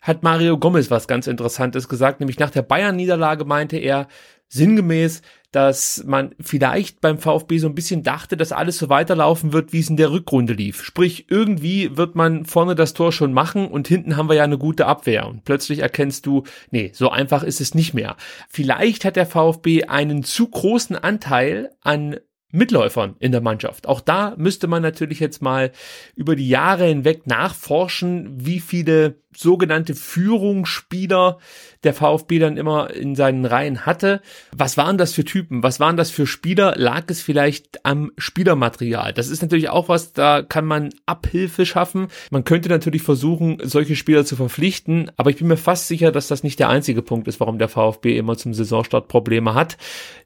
hat 0.00 0.22
Mario 0.22 0.58
Gomez 0.58 0.90
was 0.90 1.06
ganz 1.06 1.26
Interessantes 1.26 1.88
gesagt, 1.88 2.20
nämlich 2.20 2.38
nach 2.38 2.50
der 2.50 2.62
Bayern-Niederlage 2.62 3.44
meinte 3.44 3.76
er 3.76 4.08
sinngemäß, 4.52 5.22
dass 5.50 6.02
man 6.06 6.34
vielleicht 6.40 7.00
beim 7.00 7.18
VfB 7.18 7.58
so 7.58 7.68
ein 7.68 7.74
bisschen 7.74 8.02
dachte, 8.02 8.36
dass 8.36 8.52
alles 8.52 8.78
so 8.78 8.88
weiterlaufen 8.88 9.52
wird, 9.52 9.72
wie 9.72 9.80
es 9.80 9.90
in 9.90 9.98
der 9.98 10.10
Rückrunde 10.10 10.54
lief. 10.54 10.82
Sprich, 10.82 11.26
irgendwie 11.28 11.96
wird 11.96 12.14
man 12.14 12.46
vorne 12.46 12.74
das 12.74 12.94
Tor 12.94 13.12
schon 13.12 13.34
machen 13.34 13.68
und 13.68 13.86
hinten 13.86 14.16
haben 14.16 14.28
wir 14.28 14.36
ja 14.36 14.44
eine 14.44 14.58
gute 14.58 14.86
Abwehr. 14.86 15.26
Und 15.26 15.44
plötzlich 15.44 15.80
erkennst 15.80 16.24
du, 16.24 16.44
nee, 16.70 16.90
so 16.94 17.10
einfach 17.10 17.42
ist 17.42 17.60
es 17.60 17.74
nicht 17.74 17.92
mehr. 17.92 18.16
Vielleicht 18.48 19.04
hat 19.04 19.16
der 19.16 19.26
VfB 19.26 19.84
einen 19.84 20.24
zu 20.24 20.48
großen 20.48 20.96
Anteil 20.96 21.70
an 21.82 22.16
Mitläufern 22.50 23.16
in 23.18 23.32
der 23.32 23.40
Mannschaft. 23.40 23.86
Auch 23.88 24.00
da 24.00 24.34
müsste 24.36 24.68
man 24.68 24.82
natürlich 24.82 25.20
jetzt 25.20 25.42
mal 25.42 25.72
über 26.14 26.36
die 26.36 26.48
Jahre 26.48 26.86
hinweg 26.86 27.26
nachforschen, 27.26 28.46
wie 28.46 28.60
viele 28.60 29.21
sogenannte 29.36 29.94
Führungsspieler 29.94 31.38
der 31.84 31.94
VfB 31.94 32.38
dann 32.38 32.56
immer 32.56 32.90
in 32.90 33.16
seinen 33.16 33.44
Reihen 33.44 33.86
hatte. 33.86 34.20
Was 34.56 34.76
waren 34.76 34.98
das 34.98 35.12
für 35.12 35.24
Typen? 35.24 35.62
Was 35.62 35.80
waren 35.80 35.96
das 35.96 36.10
für 36.10 36.26
Spieler? 36.26 36.74
Lag 36.76 37.04
es 37.08 37.22
vielleicht 37.22 37.84
am 37.84 38.12
Spielermaterial? 38.18 39.12
Das 39.12 39.28
ist 39.28 39.42
natürlich 39.42 39.68
auch 39.68 39.88
was, 39.88 40.12
da 40.12 40.42
kann 40.42 40.64
man 40.64 40.90
Abhilfe 41.06 41.66
schaffen. 41.66 42.08
Man 42.30 42.44
könnte 42.44 42.68
natürlich 42.68 43.02
versuchen, 43.02 43.58
solche 43.62 43.96
Spieler 43.96 44.24
zu 44.24 44.36
verpflichten, 44.36 45.10
aber 45.16 45.30
ich 45.30 45.36
bin 45.36 45.48
mir 45.48 45.56
fast 45.56 45.88
sicher, 45.88 46.12
dass 46.12 46.28
das 46.28 46.42
nicht 46.42 46.58
der 46.58 46.68
einzige 46.68 47.02
Punkt 47.02 47.26
ist, 47.28 47.40
warum 47.40 47.58
der 47.58 47.68
VfB 47.68 48.16
immer 48.16 48.36
zum 48.36 48.54
Saisonstart 48.54 49.08
Probleme 49.08 49.54
hat. 49.54 49.76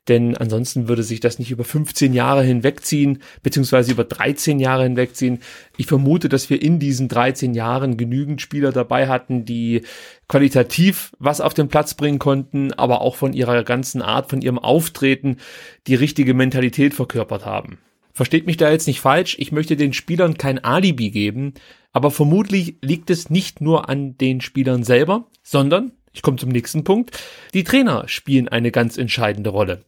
Denn 0.09 0.37
ansonsten 0.37 0.89
würde 0.89 1.03
sich 1.03 1.19
das 1.21 1.39
nicht 1.39 1.51
über 1.51 1.65
15 1.65 2.13
Jahre 2.13 2.45
hinwegziehen, 2.45 3.23
beziehungsweise 3.43 3.91
über 3.91 4.05
13 4.05 4.61
Jahre 4.61 4.85
hinwegziehen. 4.85 5.41
Ich 5.77 5.87
vermute, 5.87 6.29
dass 6.29 6.49
wir 6.49 6.63
in 6.63 6.79
diesen 6.79 7.09
13 7.09 7.55
Jahren 7.55 7.97
genügend 7.97 8.41
Spieler 8.41 8.71
dabei 8.71 8.96
hatten, 9.05 9.45
die 9.45 9.83
qualitativ 10.29 11.13
was 11.19 11.41
auf 11.41 11.55
den 11.55 11.69
Platz 11.69 11.95
bringen 11.95 12.19
konnten, 12.19 12.73
aber 12.73 13.01
auch 13.03 13.17
von 13.17 13.33
ihrer 13.33 13.63
ganzen 13.65 14.03
Art, 14.03 14.31
von 14.31 14.43
ihrem 14.43 14.59
Auftreten 14.59 15.37
die 15.87 15.95
richtige 15.95 16.35
Mentalität 16.35 16.95
verkörpert 16.95 17.45
haben. 17.45 17.79
Versteht 18.13 18.47
mich 18.47 18.57
da 18.57 18.71
jetzt 18.71 18.87
nicht 18.87 19.01
falsch, 19.01 19.37
ich 19.39 19.53
möchte 19.53 19.77
den 19.77 19.93
Spielern 19.93 20.39
kein 20.39 20.65
Alibi 20.65 21.11
geben, 21.11 21.53
aber 21.93 22.11
vermutlich 22.11 22.77
liegt 22.81 23.11
es 23.11 23.29
nicht 23.29 23.61
nur 23.61 23.91
an 23.91 24.17
den 24.17 24.41
Spielern 24.41 24.85
selber, 24.85 25.27
sondern 25.43 25.93
ich 26.17 26.23
komme 26.23 26.39
zum 26.39 26.49
nächsten 26.49 26.83
Punkt. 26.83 27.19
Die 27.53 27.63
Trainer 27.63 28.09
spielen 28.09 28.49
eine 28.49 28.71
ganz 28.71 28.97
entscheidende 28.97 29.51
Rolle. 29.51 29.85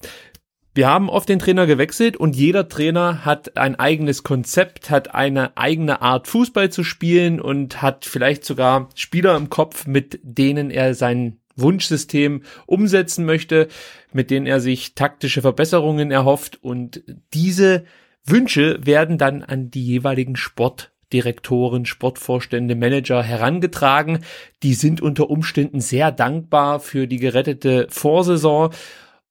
Wir 0.74 0.86
haben 0.86 1.10
oft 1.10 1.28
den 1.28 1.38
Trainer 1.38 1.66
gewechselt 1.66 2.16
und 2.16 2.36
jeder 2.36 2.68
Trainer 2.68 3.24
hat 3.24 3.56
ein 3.56 3.76
eigenes 3.76 4.22
Konzept, 4.22 4.90
hat 4.90 5.14
eine 5.14 5.56
eigene 5.56 6.02
Art 6.02 6.28
Fußball 6.28 6.70
zu 6.70 6.84
spielen 6.84 7.40
und 7.40 7.82
hat 7.82 8.04
vielleicht 8.04 8.44
sogar 8.44 8.88
Spieler 8.94 9.36
im 9.36 9.50
Kopf, 9.50 9.86
mit 9.86 10.20
denen 10.22 10.70
er 10.70 10.94
sein 10.94 11.38
Wunschsystem 11.56 12.42
umsetzen 12.66 13.24
möchte, 13.24 13.68
mit 14.12 14.30
denen 14.30 14.46
er 14.46 14.60
sich 14.60 14.94
taktische 14.94 15.42
Verbesserungen 15.42 16.10
erhofft 16.10 16.62
und 16.62 17.02
diese 17.34 17.84
Wünsche 18.24 18.78
werden 18.84 19.18
dann 19.18 19.42
an 19.42 19.70
die 19.70 19.84
jeweiligen 19.84 20.36
Sport 20.36 20.92
Direktoren, 21.12 21.86
Sportvorstände, 21.86 22.74
Manager 22.74 23.22
herangetragen. 23.22 24.18
Die 24.62 24.74
sind 24.74 25.00
unter 25.00 25.30
Umständen 25.30 25.80
sehr 25.80 26.12
dankbar 26.12 26.80
für 26.80 27.06
die 27.06 27.16
gerettete 27.16 27.86
Vorsaison 27.88 28.70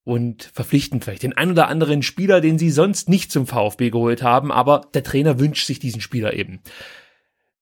und 0.07 0.49
verpflichten 0.53 1.01
vielleicht 1.01 1.23
den 1.23 1.33
ein 1.33 1.51
oder 1.51 1.67
anderen 1.67 2.01
Spieler, 2.01 2.39
den 2.39 2.57
sie 2.57 2.71
sonst 2.71 3.09
nicht 3.09 3.29
zum 3.29 3.45
VfB 3.45 3.89
geholt 3.89 4.23
haben, 4.23 4.53
aber 4.53 4.87
der 4.93 5.03
Trainer 5.03 5.37
wünscht 5.37 5.67
sich 5.67 5.79
diesen 5.79 5.99
Spieler 5.99 6.33
eben. 6.33 6.61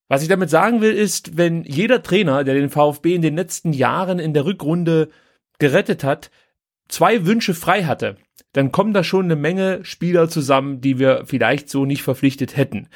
Was 0.10 0.22
ich 0.22 0.28
damit 0.28 0.52
sagen 0.52 0.80
will, 0.80 0.94
ist, 0.94 1.38
wenn 1.38 1.64
jeder 1.64 2.04
Trainer, 2.04 2.44
der 2.44 2.54
den 2.54 2.70
VfB 2.70 3.16
in 3.16 3.24
den 3.24 3.36
letzten 3.36 3.74
Jahren 3.74 4.20
in 4.20 4.36
der 4.36 4.46
Rückrunde 4.46 5.10
gerettet 5.58 6.04
hat, 6.04 6.30
zwei 6.88 7.26
Wünsche 7.26 7.56
frei 7.56 7.86
hatte, 7.86 8.18
dann 8.54 8.72
kommen 8.72 8.94
da 8.94 9.04
schon 9.04 9.26
eine 9.26 9.36
Menge 9.36 9.84
Spieler 9.84 10.30
zusammen, 10.30 10.82
die 10.82 11.00
wir 11.00 11.24
vielleicht 11.26 11.68
so 11.68 11.84
nicht 11.84 12.04
verpflichtet 12.04 12.56
hätten. 12.56 12.90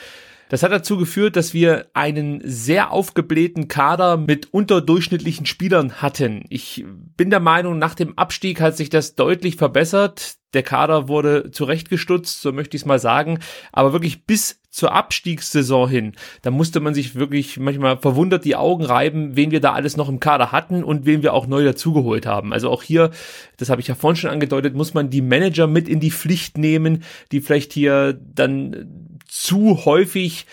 Das 0.49 0.63
hat 0.63 0.71
dazu 0.71 0.97
geführt, 0.97 1.35
dass 1.35 1.53
wir 1.53 1.85
einen 1.93 2.41
sehr 2.43 2.91
aufgeblähten 2.91 3.67
Kader 3.67 4.17
mit 4.17 4.51
unterdurchschnittlichen 4.51 5.45
Spielern 5.45 6.01
hatten. 6.01 6.43
Ich 6.49 6.83
bin 7.15 7.29
der 7.29 7.39
Meinung, 7.39 7.77
nach 7.77 7.93
dem 7.93 8.17
Abstieg 8.17 8.59
hat 8.59 8.75
sich 8.75 8.89
das 8.89 9.15
deutlich 9.15 9.55
verbessert. 9.57 10.37
Der 10.53 10.63
Kader 10.63 11.07
wurde 11.07 11.51
zurechtgestutzt, 11.51 12.41
so 12.41 12.51
möchte 12.51 12.75
ich 12.75 12.81
es 12.81 12.87
mal 12.87 12.97
sagen. 12.97 13.39
Aber 13.71 13.93
wirklich 13.93 14.25
bis 14.25 14.59
zur 14.71 14.93
Abstiegssaison 14.93 15.87
hin, 15.87 16.13
da 16.41 16.49
musste 16.49 16.79
man 16.79 16.95
sich 16.95 17.13
wirklich 17.13 17.59
manchmal 17.59 17.97
verwundert 17.97 18.45
die 18.45 18.55
Augen 18.55 18.85
reiben, 18.85 19.35
wen 19.35 19.51
wir 19.51 19.61
da 19.61 19.73
alles 19.73 19.97
noch 19.97 20.09
im 20.09 20.19
Kader 20.19 20.51
hatten 20.51 20.83
und 20.83 21.05
wen 21.05 21.21
wir 21.21 21.33
auch 21.35 21.45
neu 21.45 21.63
dazugeholt 21.63 22.25
haben. 22.25 22.53
Also 22.53 22.71
auch 22.71 22.81
hier, 22.81 23.11
das 23.57 23.69
habe 23.69 23.81
ich 23.81 23.87
ja 23.87 23.93
vorhin 23.93 24.15
schon 24.15 24.31
angedeutet, 24.31 24.73
muss 24.73 24.95
man 24.95 25.11
die 25.11 25.21
Manager 25.21 25.67
mit 25.67 25.87
in 25.87 25.99
die 25.99 26.11
Pflicht 26.11 26.57
nehmen, 26.57 27.03
die 27.31 27.41
vielleicht 27.41 27.73
hier 27.73 28.13
dann 28.13 29.18
zu 29.29 29.85
häufig 29.85 30.45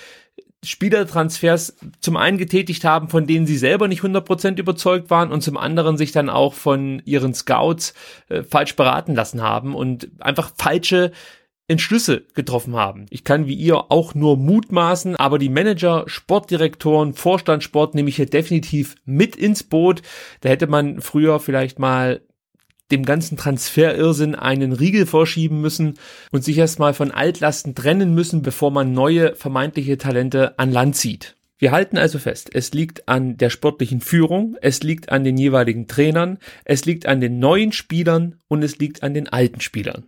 Spielertransfers 0.65 1.77
zum 2.01 2.17
einen 2.17 2.39
getätigt 2.39 2.85
haben, 2.85 3.09
von 3.09 3.27
denen 3.27 3.47
sie 3.47 3.57
selber 3.57 3.89
nicht 3.89 4.03
100% 4.03 4.59
überzeugt 4.59 5.11
waren 5.11 5.31
und 5.31 5.43
zum 5.43 5.57
anderen 5.57 5.97
sich 5.97 6.13
dann 6.13 6.29
auch 6.29 6.55
von 6.55 7.01
ihren 7.05 7.35
Scouts 7.35 7.95
äh, 8.29 8.43
falsch 8.43 8.75
beraten 8.75 9.15
lassen 9.15 9.43
haben 9.43 9.75
und 9.75 10.09
einfach 10.19 10.51
falsche 10.57 11.13
Entschlüsse 11.69 12.25
getroffen 12.35 12.77
haben. 12.77 13.07
Ich 13.11 13.25
kann 13.25 13.47
wie 13.47 13.55
ihr 13.55 13.91
auch 13.91 14.15
nur 14.15 14.37
mutmaßen, 14.37 15.17
aber 15.17 15.39
die 15.39 15.49
Manager, 15.49 16.05
Sportdirektoren, 16.07 17.13
Vorstand 17.15 17.65
Sport 17.65 17.95
nehme 17.95 18.09
ich 18.09 18.17
hier 18.17 18.27
definitiv 18.27 18.95
mit 19.05 19.35
ins 19.35 19.65
Boot. 19.65 20.03
Da 20.41 20.49
hätte 20.49 20.69
man 20.69 21.01
früher 21.01 21.41
vielleicht 21.41 21.79
mal 21.79 22.21
dem 22.91 23.05
ganzen 23.05 23.37
Transferirrsinn 23.37 24.35
einen 24.35 24.73
Riegel 24.73 25.07
vorschieben 25.07 25.61
müssen 25.61 25.95
und 26.31 26.45
sich 26.45 26.59
erstmal 26.59 26.95
von 26.95 27.11
Altlasten 27.11 27.75
trennen 27.75 28.15
müssen, 28.15 28.43
bevor 28.43 28.71
man 28.71 28.93
neue 28.93 29.35
vermeintliche 29.35 29.99
Talente 29.99 30.59
an 30.59 30.71
Land 30.71 30.97
zieht. 30.97 31.37
Wir 31.59 31.73
halten 31.73 31.97
also 31.97 32.19
fest, 32.19 32.51
es 32.53 32.73
liegt 32.73 33.09
an 33.09 33.39
der 33.39 33.49
sportlichen 33.49 34.01
Führung, 34.01 34.57
es 34.61 34.83
liegt 34.83 35.11
an 35.11 35.25
den 35.25 35.39
jeweiligen 35.39 35.89
Trainern, 35.89 36.39
es 36.65 36.85
liegt 36.85 37.07
an 37.07 37.21
den 37.21 37.39
neuen 37.39 37.73
Spielern 37.73 38.39
und 38.49 38.63
es 38.63 38.79
liegt 38.79 39.03
an 39.03 39.15
den 39.15 39.29
alten 39.29 39.61
Spielern. 39.61 40.05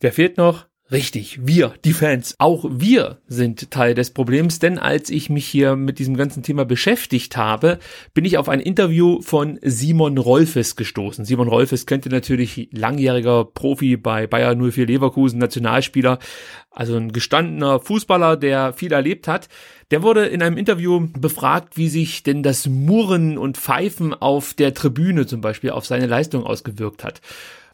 Wer 0.00 0.12
fehlt 0.12 0.36
noch? 0.36 0.66
Richtig, 0.92 1.44
wir, 1.44 1.74
die 1.84 1.92
Fans, 1.92 2.36
auch 2.38 2.64
wir 2.70 3.18
sind 3.26 3.72
Teil 3.72 3.94
des 3.94 4.12
Problems, 4.12 4.60
denn 4.60 4.78
als 4.78 5.10
ich 5.10 5.28
mich 5.28 5.44
hier 5.44 5.74
mit 5.74 5.98
diesem 5.98 6.16
ganzen 6.16 6.44
Thema 6.44 6.64
beschäftigt 6.64 7.36
habe, 7.36 7.80
bin 8.14 8.24
ich 8.24 8.38
auf 8.38 8.48
ein 8.48 8.60
Interview 8.60 9.20
von 9.20 9.58
Simon 9.62 10.16
Rolfes 10.16 10.76
gestoßen. 10.76 11.24
Simon 11.24 11.48
Rolfes 11.48 11.86
kennt 11.86 12.06
ihr 12.06 12.12
natürlich 12.12 12.68
langjähriger 12.70 13.44
Profi 13.46 13.96
bei 13.96 14.28
Bayern 14.28 14.60
04 14.60 14.86
Leverkusen, 14.86 15.40
Nationalspieler, 15.40 16.20
also 16.70 16.94
ein 16.94 17.10
gestandener 17.10 17.80
Fußballer, 17.80 18.36
der 18.36 18.72
viel 18.72 18.92
erlebt 18.92 19.26
hat. 19.26 19.48
Der 19.90 20.04
wurde 20.04 20.26
in 20.26 20.40
einem 20.40 20.56
Interview 20.56 21.08
befragt, 21.18 21.76
wie 21.76 21.88
sich 21.88 22.22
denn 22.22 22.44
das 22.44 22.68
Murren 22.68 23.38
und 23.38 23.56
Pfeifen 23.56 24.14
auf 24.14 24.54
der 24.54 24.72
Tribüne 24.72 25.26
zum 25.26 25.40
Beispiel 25.40 25.70
auf 25.70 25.84
seine 25.84 26.06
Leistung 26.06 26.44
ausgewirkt 26.44 27.02
hat. 27.02 27.20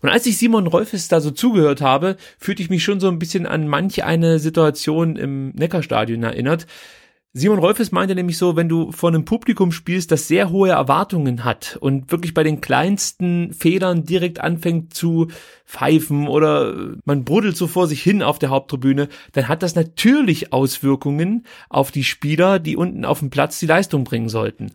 Und 0.03 0.09
als 0.09 0.27
ich 0.27 0.37
Simon 0.37 0.67
Rolfes 0.67 1.09
da 1.09 1.21
so 1.21 1.31
zugehört 1.31 1.81
habe, 1.81 2.17
fühlte 2.39 2.63
ich 2.63 2.71
mich 2.71 2.85
schon 2.85 3.01
so 3.01 3.09
ein 3.09 3.19
bisschen 3.19 3.47
an 3.47 3.69
manch 3.69 4.05
eine 4.05 4.39
Situation 4.39 5.17
im 5.17 5.51
Neckarstadion 5.51 6.23
erinnert. 6.25 6.67
Simon 7.35 7.61
Rolfes 7.61 7.93
meinte 7.93 8.15
nämlich 8.15 8.37
so, 8.37 8.57
wenn 8.57 8.69
du 8.69 8.93
vor 8.93 9.09
einem 9.09 9.25
Publikum 9.25 9.73
spielst, 9.73 10.13
das 10.13 10.29
sehr 10.29 10.51
hohe 10.51 10.69
Erwartungen 10.69 11.45
hat 11.45 11.79
und 11.81 12.13
wirklich 12.13 12.35
bei 12.35 12.43
den 12.43 12.61
kleinsten 12.61 13.55
Fehlern 13.55 14.05
direkt 14.05 14.39
anfängt 14.39 14.93
zu 14.93 15.29
pfeifen 15.65 16.29
oder 16.29 16.75
man 17.07 17.25
bruddelt 17.25 17.57
so 17.57 17.69
vor 17.69 17.87
sich 17.87 18.03
hin 18.03 18.23
auf 18.23 18.39
der 18.39 18.51
Haupttribüne, 18.51 19.09
dann 19.33 19.49
hat 19.49 19.63
das 19.63 19.75
natürlich 19.75 20.53
Auswirkungen 20.53 21.47
auf 21.71 21.91
die 21.91 22.05
Spieler, 22.05 22.59
die 22.59 22.77
unten 22.77 23.07
auf 23.07 23.21
dem 23.21 23.31
Platz 23.31 23.59
die 23.59 23.67
Leistung 23.67 24.05
bringen 24.05 24.29
sollten. 24.29 24.73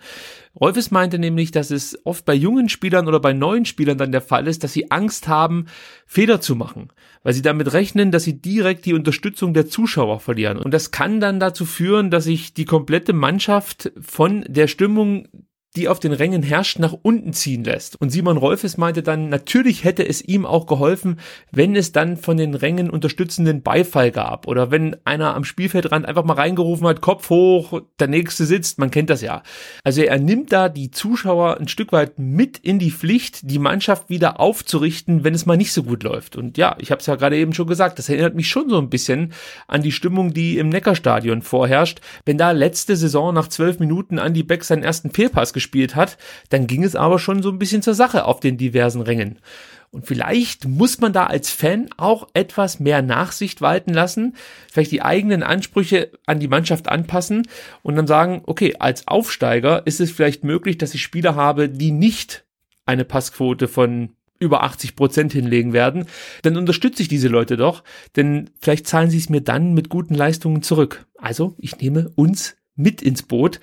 Rolfes 0.59 0.91
meinte 0.91 1.19
nämlich, 1.19 1.51
dass 1.51 1.71
es 1.71 1.99
oft 2.05 2.25
bei 2.25 2.33
jungen 2.33 2.69
Spielern 2.69 3.07
oder 3.07 3.19
bei 3.19 3.33
neuen 3.33 3.65
Spielern 3.65 3.97
dann 3.97 4.11
der 4.11 4.21
Fall 4.21 4.47
ist, 4.47 4.63
dass 4.63 4.73
sie 4.73 4.91
Angst 4.91 5.27
haben, 5.27 5.65
Fehler 6.05 6.41
zu 6.41 6.55
machen, 6.55 6.89
weil 7.23 7.33
sie 7.33 7.41
damit 7.41 7.73
rechnen, 7.73 8.11
dass 8.11 8.23
sie 8.23 8.41
direkt 8.41 8.85
die 8.85 8.93
Unterstützung 8.93 9.53
der 9.53 9.67
Zuschauer 9.67 10.19
verlieren. 10.19 10.57
Und 10.57 10.73
das 10.73 10.91
kann 10.91 11.19
dann 11.19 11.39
dazu 11.39 11.65
führen, 11.65 12.09
dass 12.09 12.23
sich 12.23 12.53
die 12.53 12.65
komplette 12.65 13.13
Mannschaft 13.13 13.91
von 14.01 14.43
der 14.47 14.67
Stimmung 14.67 15.27
die 15.77 15.87
auf 15.87 15.99
den 15.99 16.11
Rängen 16.11 16.41
herrscht, 16.41 16.79
nach 16.79 16.95
unten 17.03 17.33
ziehen 17.33 17.63
lässt. 17.63 18.01
Und 18.01 18.09
Simon 18.09 18.37
Rolfes 18.37 18.77
meinte 18.77 19.03
dann, 19.03 19.29
natürlich 19.29 19.83
hätte 19.83 20.07
es 20.07 20.23
ihm 20.23 20.45
auch 20.45 20.65
geholfen, 20.65 21.19
wenn 21.51 21.75
es 21.75 21.91
dann 21.91 22.17
von 22.17 22.35
den 22.35 22.55
Rängen 22.55 22.89
unterstützenden 22.89 23.61
Beifall 23.61 24.09
gab 24.11 24.47
oder 24.47 24.71
wenn 24.71 24.95
einer 25.05 25.35
am 25.35 25.43
Spielfeldrand 25.43 26.07
einfach 26.07 26.23
mal 26.23 26.33
reingerufen 26.33 26.87
hat, 26.87 27.01
Kopf 27.01 27.29
hoch, 27.29 27.81
der 27.99 28.07
nächste 28.07 28.45
sitzt, 28.45 28.79
man 28.79 28.89
kennt 28.89 29.11
das 29.11 29.21
ja. 29.21 29.43
Also 29.83 30.01
er 30.01 30.17
nimmt 30.17 30.51
da 30.51 30.67
die 30.67 30.89
Zuschauer 30.89 31.59
ein 31.59 31.67
Stück 31.67 31.91
weit 31.91 32.17
mit 32.17 32.57
in 32.57 32.79
die 32.79 32.91
Pflicht, 32.91 33.49
die 33.49 33.59
Mannschaft 33.59 34.09
wieder 34.09 34.39
aufzurichten, 34.39 35.23
wenn 35.23 35.35
es 35.35 35.45
mal 35.45 35.57
nicht 35.57 35.73
so 35.73 35.83
gut 35.83 36.01
läuft. 36.01 36.35
Und 36.35 36.57
ja, 36.57 36.75
ich 36.79 36.89
habe 36.89 37.01
es 37.01 37.05
ja 37.05 37.15
gerade 37.15 37.37
eben 37.37 37.53
schon 37.53 37.67
gesagt, 37.67 37.99
das 37.99 38.09
erinnert 38.09 38.33
mich 38.33 38.49
schon 38.49 38.67
so 38.69 38.79
ein 38.79 38.89
bisschen 38.89 39.33
an 39.67 39.83
die 39.83 39.91
Stimmung, 39.91 40.33
die 40.33 40.57
im 40.57 40.69
Neckarstadion 40.69 41.43
vorherrscht. 41.43 42.01
Wenn 42.25 42.39
da 42.39 42.49
letzte 42.49 42.95
Saison 42.95 43.31
nach 43.31 43.47
zwölf 43.47 43.79
Minuten 43.79 44.17
Andy 44.17 44.41
Beck 44.41 44.63
seinen 44.63 44.83
ersten 44.83 45.11
Fehlpass 45.11 45.53
gespielt 45.53 45.66
gespielt 45.67 45.95
hat, 45.95 46.17
dann 46.49 46.65
ging 46.65 46.83
es 46.83 46.95
aber 46.95 47.19
schon 47.19 47.43
so 47.43 47.49
ein 47.49 47.59
bisschen 47.59 47.81
zur 47.81 47.93
Sache 47.93 48.23
auf 48.25 48.39
den 48.39 48.57
diversen 48.57 49.01
Rängen. 49.01 49.39
Und 49.89 50.05
vielleicht 50.05 50.67
muss 50.67 50.99
man 50.99 51.13
da 51.13 51.25
als 51.27 51.49
Fan 51.49 51.89
auch 51.97 52.27
etwas 52.33 52.79
mehr 52.79 53.01
Nachsicht 53.01 53.61
walten 53.61 53.93
lassen, 53.93 54.35
vielleicht 54.71 54.91
die 54.91 55.01
eigenen 55.01 55.43
Ansprüche 55.43 56.11
an 56.25 56.39
die 56.39 56.47
Mannschaft 56.47 56.89
anpassen 56.89 57.47
und 57.83 57.95
dann 57.95 58.07
sagen, 58.07 58.41
okay, 58.45 58.75
als 58.79 59.07
Aufsteiger 59.07 59.85
ist 59.85 59.99
es 59.99 60.11
vielleicht 60.11 60.43
möglich, 60.43 60.77
dass 60.77 60.93
ich 60.93 61.01
Spieler 61.01 61.35
habe, 61.35 61.69
die 61.69 61.91
nicht 61.91 62.45
eine 62.85 63.05
Passquote 63.05 63.67
von 63.67 64.13
über 64.39 64.63
80 64.63 64.95
Prozent 64.95 65.33
hinlegen 65.33 65.73
werden, 65.73 66.05
dann 66.43 66.57
unterstütze 66.57 67.01
ich 67.01 67.07
diese 67.07 67.27
Leute 67.27 67.57
doch, 67.57 67.83
denn 68.15 68.51
vielleicht 68.59 68.87
zahlen 68.87 69.09
sie 69.09 69.17
es 69.17 69.29
mir 69.29 69.41
dann 69.41 69.73
mit 69.73 69.89
guten 69.89 70.13
Leistungen 70.13 70.61
zurück. 70.61 71.07
Also 71.17 71.55
ich 71.57 71.77
nehme 71.77 72.11
uns 72.15 72.55
mit 72.75 73.01
ins 73.01 73.23
Boot. 73.23 73.59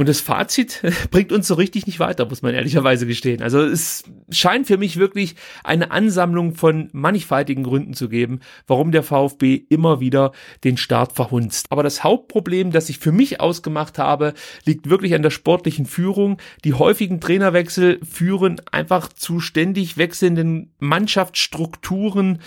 Und 0.00 0.08
das 0.08 0.22
Fazit 0.22 0.80
bringt 1.10 1.30
uns 1.30 1.46
so 1.46 1.52
richtig 1.52 1.86
nicht 1.86 2.00
weiter, 2.00 2.24
muss 2.24 2.40
man 2.40 2.54
ehrlicherweise 2.54 3.06
gestehen. 3.06 3.42
Also 3.42 3.60
es 3.60 4.02
scheint 4.30 4.66
für 4.66 4.78
mich 4.78 4.96
wirklich 4.96 5.34
eine 5.62 5.90
Ansammlung 5.90 6.54
von 6.54 6.88
mannigfaltigen 6.92 7.64
Gründen 7.64 7.92
zu 7.92 8.08
geben, 8.08 8.40
warum 8.66 8.92
der 8.92 9.02
VfB 9.02 9.60
immer 9.68 10.00
wieder 10.00 10.32
den 10.64 10.78
Start 10.78 11.12
verhunzt. 11.12 11.66
Aber 11.68 11.82
das 11.82 12.02
Hauptproblem, 12.02 12.70
das 12.70 12.88
ich 12.88 12.98
für 12.98 13.12
mich 13.12 13.42
ausgemacht 13.42 13.98
habe, 13.98 14.32
liegt 14.64 14.88
wirklich 14.88 15.14
an 15.14 15.20
der 15.20 15.28
sportlichen 15.28 15.84
Führung. 15.84 16.38
Die 16.64 16.72
häufigen 16.72 17.20
Trainerwechsel 17.20 18.00
führen 18.02 18.58
einfach 18.72 19.10
zu 19.10 19.38
ständig 19.38 19.98
wechselnden 19.98 20.72
Mannschaftsstrukturen. 20.78 22.38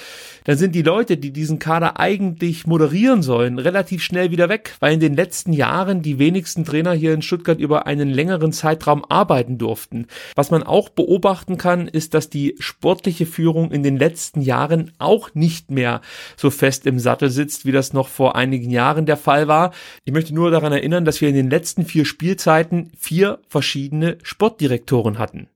Dann 0.45 0.57
sind 0.57 0.74
die 0.74 0.81
Leute, 0.81 1.17
die 1.17 1.31
diesen 1.31 1.60
Kader 1.60 2.00
eigentlich 2.00 2.65
moderieren 2.65 3.22
sollen, 3.22 3.60
relativ 3.60 4.01
schnell 4.01 4.31
wieder 4.31 4.50
weg, 4.50 4.74
weil 4.79 4.95
in 4.95 5.00
den 5.00 5.13
letzten 5.13 5.53
Jahren 5.53 6.01
die 6.01 6.17
wenigsten 6.17 6.65
Trainer 6.65 6.93
hier 6.93 7.13
in 7.13 7.22
Stuttgart 7.22 7.43
Stuttgart 7.44 7.60
über 7.60 7.86
einen 7.88 8.10
längeren 8.10 8.54
Zeitraum 8.54 9.04
arbeiten 9.10 9.58
durften. 9.58 10.08
Was 10.36 10.50
man 10.50 10.64
auch 10.64 10.88
beobachten 10.88 11.58
kann, 11.58 11.90
ist, 11.90 12.14
dass 12.14 12.30
die 12.30 12.56
sportliche 12.60 13.26
Führung 13.26 13.72
in 13.72 13.84
den 13.84 13.98
letzten 13.98 14.42
Jahren 14.42 14.94
auch 14.98 15.36
nicht 15.36 15.70
mehr 15.70 16.00
so 16.38 16.50
fest 16.50 16.88
im 16.88 17.00
Sattel 17.00 17.30
sitzt, 17.30 17.66
wie 17.66 17.74
das 17.74 17.92
noch 17.92 18.08
vor 18.08 18.38
einigen 18.38 18.72
Jahren 18.72 19.06
der 19.06 19.18
Fall 19.18 19.50
war. 19.50 19.74
Ich 20.06 20.14
möchte 20.14 20.34
nur 20.34 20.52
daran 20.52 20.72
erinnern, 20.72 21.04
dass 21.04 21.20
wir 21.20 21.28
in 21.28 21.36
den 21.36 21.50
letzten 21.50 21.86
vier 21.86 22.06
Spielzeiten 22.06 22.92
vier 22.98 23.40
verschiedene 23.50 24.18
Sportdirektoren 24.24 25.20
hatten. 25.20 25.50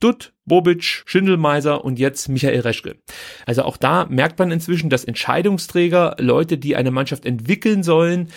Dutt, 0.00 0.32
Bobic, 0.46 1.02
Schindelmeiser 1.04 1.84
und 1.84 1.98
jetzt 1.98 2.28
Michael 2.30 2.60
Reschke. 2.60 2.96
Also 3.44 3.62
auch 3.62 3.76
da 3.76 4.06
merkt 4.06 4.38
man 4.38 4.50
inzwischen, 4.50 4.88
dass 4.88 5.04
Entscheidungsträger, 5.04 6.16
Leute, 6.18 6.56
die 6.56 6.74
eine 6.74 6.90
Mannschaft 6.90 7.26
entwickeln 7.26 7.82
sollen, 7.82 8.28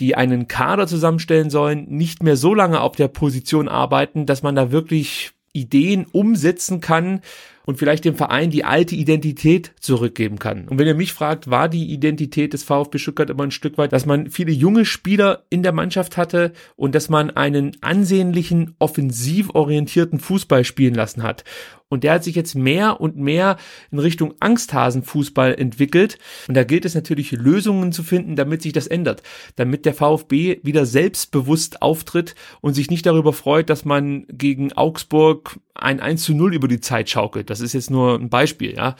die 0.00 0.16
einen 0.16 0.48
Kader 0.48 0.86
zusammenstellen 0.86 1.50
sollen, 1.50 1.86
nicht 1.88 2.22
mehr 2.22 2.36
so 2.36 2.54
lange 2.54 2.80
auf 2.80 2.96
der 2.96 3.08
Position 3.08 3.68
arbeiten, 3.68 4.26
dass 4.26 4.42
man 4.42 4.56
da 4.56 4.72
wirklich 4.72 5.32
Ideen 5.52 6.06
umsetzen 6.12 6.80
kann 6.80 7.20
und 7.66 7.76
vielleicht 7.76 8.04
dem 8.04 8.14
Verein 8.14 8.50
die 8.50 8.64
alte 8.64 8.94
Identität 8.94 9.72
zurückgeben 9.80 10.38
kann. 10.38 10.68
Und 10.68 10.78
wenn 10.78 10.86
ihr 10.86 10.94
mich 10.94 11.12
fragt, 11.12 11.50
war 11.50 11.68
die 11.68 11.92
Identität 11.92 12.52
des 12.52 12.62
VfB 12.62 12.98
Stuttgart 12.98 13.30
immer 13.30 13.44
ein 13.44 13.50
Stück 13.50 13.78
weit, 13.78 13.92
dass 13.92 14.06
man 14.06 14.30
viele 14.30 14.52
junge 14.52 14.84
Spieler 14.84 15.44
in 15.50 15.62
der 15.62 15.72
Mannschaft 15.72 16.16
hatte 16.16 16.52
und 16.76 16.94
dass 16.94 17.08
man 17.08 17.30
einen 17.30 17.76
ansehnlichen, 17.80 18.74
offensiv 18.78 19.50
orientierten 19.54 20.20
Fußball 20.20 20.64
spielen 20.64 20.94
lassen 20.94 21.22
hat. 21.22 21.44
Und 21.90 22.04
der 22.04 22.14
hat 22.14 22.24
sich 22.24 22.36
jetzt 22.36 22.54
mehr 22.54 23.00
und 23.00 23.16
mehr 23.16 23.56
in 23.90 23.98
Richtung 23.98 24.34
Angsthasenfußball 24.38 25.54
entwickelt. 25.54 26.18
Und 26.46 26.54
da 26.54 26.62
gilt 26.62 26.84
es 26.84 26.94
natürlich, 26.94 27.32
Lösungen 27.32 27.90
zu 27.92 28.04
finden, 28.04 28.36
damit 28.36 28.62
sich 28.62 28.72
das 28.72 28.86
ändert. 28.86 29.24
Damit 29.56 29.84
der 29.84 29.94
VfB 29.94 30.60
wieder 30.62 30.86
selbstbewusst 30.86 31.82
auftritt 31.82 32.36
und 32.60 32.74
sich 32.74 32.90
nicht 32.90 33.06
darüber 33.06 33.32
freut, 33.32 33.68
dass 33.68 33.84
man 33.84 34.24
gegen 34.28 34.72
Augsburg 34.72 35.58
ein 35.74 35.98
1 35.98 36.22
zu 36.22 36.32
0 36.32 36.54
über 36.54 36.68
die 36.68 36.80
Zeit 36.80 37.10
schaukelt. 37.10 37.50
Das 37.50 37.60
ist 37.60 37.72
jetzt 37.72 37.90
nur 37.90 38.14
ein 38.14 38.30
Beispiel, 38.30 38.74
ja. 38.76 38.94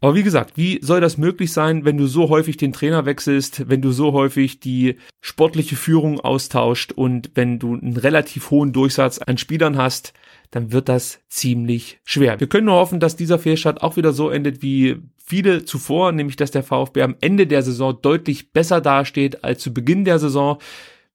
Aber 0.00 0.14
wie 0.14 0.22
gesagt, 0.22 0.56
wie 0.56 0.78
soll 0.82 1.00
das 1.00 1.16
möglich 1.16 1.52
sein, 1.52 1.84
wenn 1.84 1.96
du 1.96 2.06
so 2.06 2.28
häufig 2.28 2.58
den 2.58 2.72
Trainer 2.72 3.06
wechselst, 3.06 3.68
wenn 3.68 3.80
du 3.80 3.92
so 3.92 4.12
häufig 4.12 4.60
die 4.60 4.96
sportliche 5.22 5.74
Führung 5.74 6.20
austauscht 6.20 6.92
und 6.92 7.30
wenn 7.34 7.58
du 7.58 7.74
einen 7.74 7.96
relativ 7.96 8.50
hohen 8.50 8.72
Durchsatz 8.72 9.18
an 9.18 9.38
Spielern 9.38 9.78
hast? 9.78 10.12
Dann 10.50 10.72
wird 10.72 10.88
das 10.88 11.20
ziemlich 11.28 11.98
schwer. 12.04 12.40
Wir 12.40 12.46
können 12.46 12.66
nur 12.66 12.76
hoffen, 12.76 13.00
dass 13.00 13.16
dieser 13.16 13.38
Fehlstart 13.38 13.82
auch 13.82 13.96
wieder 13.96 14.12
so 14.12 14.30
endet 14.30 14.62
wie 14.62 14.96
viele 15.16 15.64
zuvor, 15.64 16.12
nämlich 16.12 16.36
dass 16.36 16.50
der 16.50 16.62
VfB 16.62 17.02
am 17.02 17.16
Ende 17.20 17.46
der 17.46 17.62
Saison 17.62 17.98
deutlich 18.00 18.52
besser 18.52 18.80
dasteht 18.80 19.44
als 19.44 19.62
zu 19.62 19.74
Beginn 19.74 20.04
der 20.04 20.18
Saison. 20.18 20.58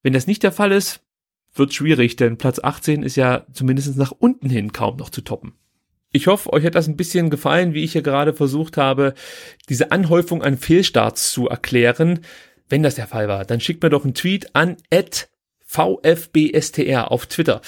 Wenn 0.04 0.14
das 0.14 0.28
nicht 0.28 0.44
der 0.44 0.52
Fall 0.52 0.72
ist, 0.72 1.02
wird 1.54 1.74
schwierig, 1.74 2.16
denn 2.16 2.38
Platz 2.38 2.60
18 2.60 3.04
ist 3.04 3.16
ja 3.16 3.46
zumindest 3.54 3.98
nach 3.98 4.12
unten 4.12 4.50
hin 4.50 4.74
kaum 4.74 4.98
noch 4.98 5.10
zu 5.10 5.22
toppen. 5.22 5.54
Ich 6.14 6.28
hoffe, 6.28 6.52
euch 6.52 6.66
hat 6.66 6.76
das 6.76 6.88
ein 6.88 6.98
bisschen 6.98 7.30
gefallen, 7.30 7.74
wie 7.74 7.84
ich 7.84 7.94
hier 7.94 8.02
gerade 8.02 8.34
versucht 8.34 8.76
habe, 8.76 9.14
diese 9.70 9.92
Anhäufung 9.92 10.44
an 10.44 10.58
Fehlstarts 10.58 11.32
zu 11.32 11.48
erklären. 11.48 12.20
Wenn 12.68 12.84
das 12.84 12.96
der 12.96 13.08
Fall 13.08 13.28
war, 13.28 13.46
dann 13.46 13.62
schickt 13.62 13.82
mir 13.82 13.90
doch 13.90 14.04
einen 14.04 14.14
Tweet 14.14 14.54
an 14.56 14.78
VfBSTR 15.72 17.12
auf 17.12 17.28
Twitter 17.28 17.62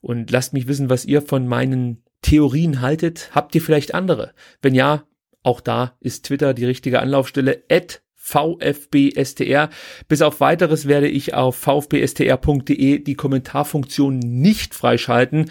und 0.00 0.30
lasst 0.30 0.54
mich 0.54 0.66
wissen, 0.66 0.88
was 0.88 1.04
ihr 1.04 1.20
von 1.20 1.46
meinen 1.46 2.02
Theorien 2.22 2.80
haltet. 2.80 3.30
Habt 3.34 3.54
ihr 3.54 3.60
vielleicht 3.60 3.92
andere? 3.92 4.32
Wenn 4.62 4.74
ja, 4.74 5.04
auch 5.42 5.60
da 5.60 5.94
ist 6.00 6.24
Twitter 6.24 6.54
die 6.54 6.64
richtige 6.64 7.00
Anlaufstelle. 7.00 7.62
At 7.70 8.02
VfBSTR. 8.14 9.70
Bis 10.08 10.22
auf 10.22 10.40
weiteres 10.40 10.86
werde 10.86 11.08
ich 11.08 11.34
auf 11.34 11.56
vfbstr.de 11.56 12.98
die 12.98 13.14
Kommentarfunktion 13.14 14.18
nicht 14.18 14.74
freischalten, 14.74 15.50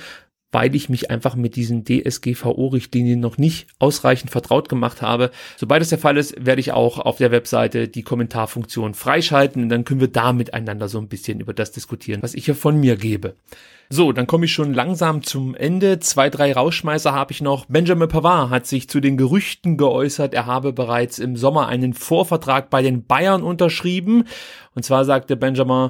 weil 0.51 0.75
ich 0.75 0.89
mich 0.89 1.11
einfach 1.11 1.35
mit 1.35 1.55
diesen 1.55 1.83
DSGVO-Richtlinien 1.85 3.19
noch 3.19 3.37
nicht 3.37 3.67
ausreichend 3.77 4.31
vertraut 4.31 4.69
gemacht 4.69 5.01
habe. 5.01 5.31
Sobald 5.57 5.81
es 5.81 5.89
der 5.89 5.99
Fall 5.99 6.17
ist, 6.17 6.43
werde 6.43 6.61
ich 6.61 6.71
auch 6.71 6.99
auf 6.99 7.17
der 7.17 7.31
Webseite 7.31 7.87
die 7.87 8.03
Kommentarfunktion 8.03 8.93
freischalten 8.93 9.63
und 9.63 9.69
dann 9.69 9.85
können 9.85 9.99
wir 9.99 10.07
da 10.07 10.33
miteinander 10.33 10.87
so 10.87 10.99
ein 10.99 11.07
bisschen 11.07 11.39
über 11.39 11.53
das 11.53 11.71
diskutieren, 11.71 12.23
was 12.23 12.33
ich 12.33 12.45
hier 12.45 12.55
von 12.55 12.79
mir 12.79 12.95
gebe. 12.95 13.35
So, 13.91 14.11
dann 14.11 14.27
komme 14.27 14.45
ich 14.45 14.53
schon 14.53 14.75
langsam 14.75 15.23
zum 15.23 15.55
Ende. 15.55 15.99
Zwei, 15.99 16.29
drei 16.29 16.53
Rausschmeißer 16.53 17.11
habe 17.11 17.31
ich 17.31 17.41
noch. 17.41 17.65
Benjamin 17.65 18.07
Pavard 18.07 18.51
hat 18.51 18.67
sich 18.67 18.87
zu 18.87 18.99
den 18.99 19.17
Gerüchten 19.17 19.77
geäußert, 19.77 20.35
er 20.35 20.45
habe 20.45 20.73
bereits 20.73 21.17
im 21.17 21.35
Sommer 21.35 21.67
einen 21.67 21.95
Vorvertrag 21.95 22.69
bei 22.69 22.83
den 22.83 23.05
Bayern 23.05 23.41
unterschrieben. 23.41 24.25
Und 24.75 24.83
zwar 24.83 25.05
sagte 25.05 25.35
Benjamin, 25.35 25.89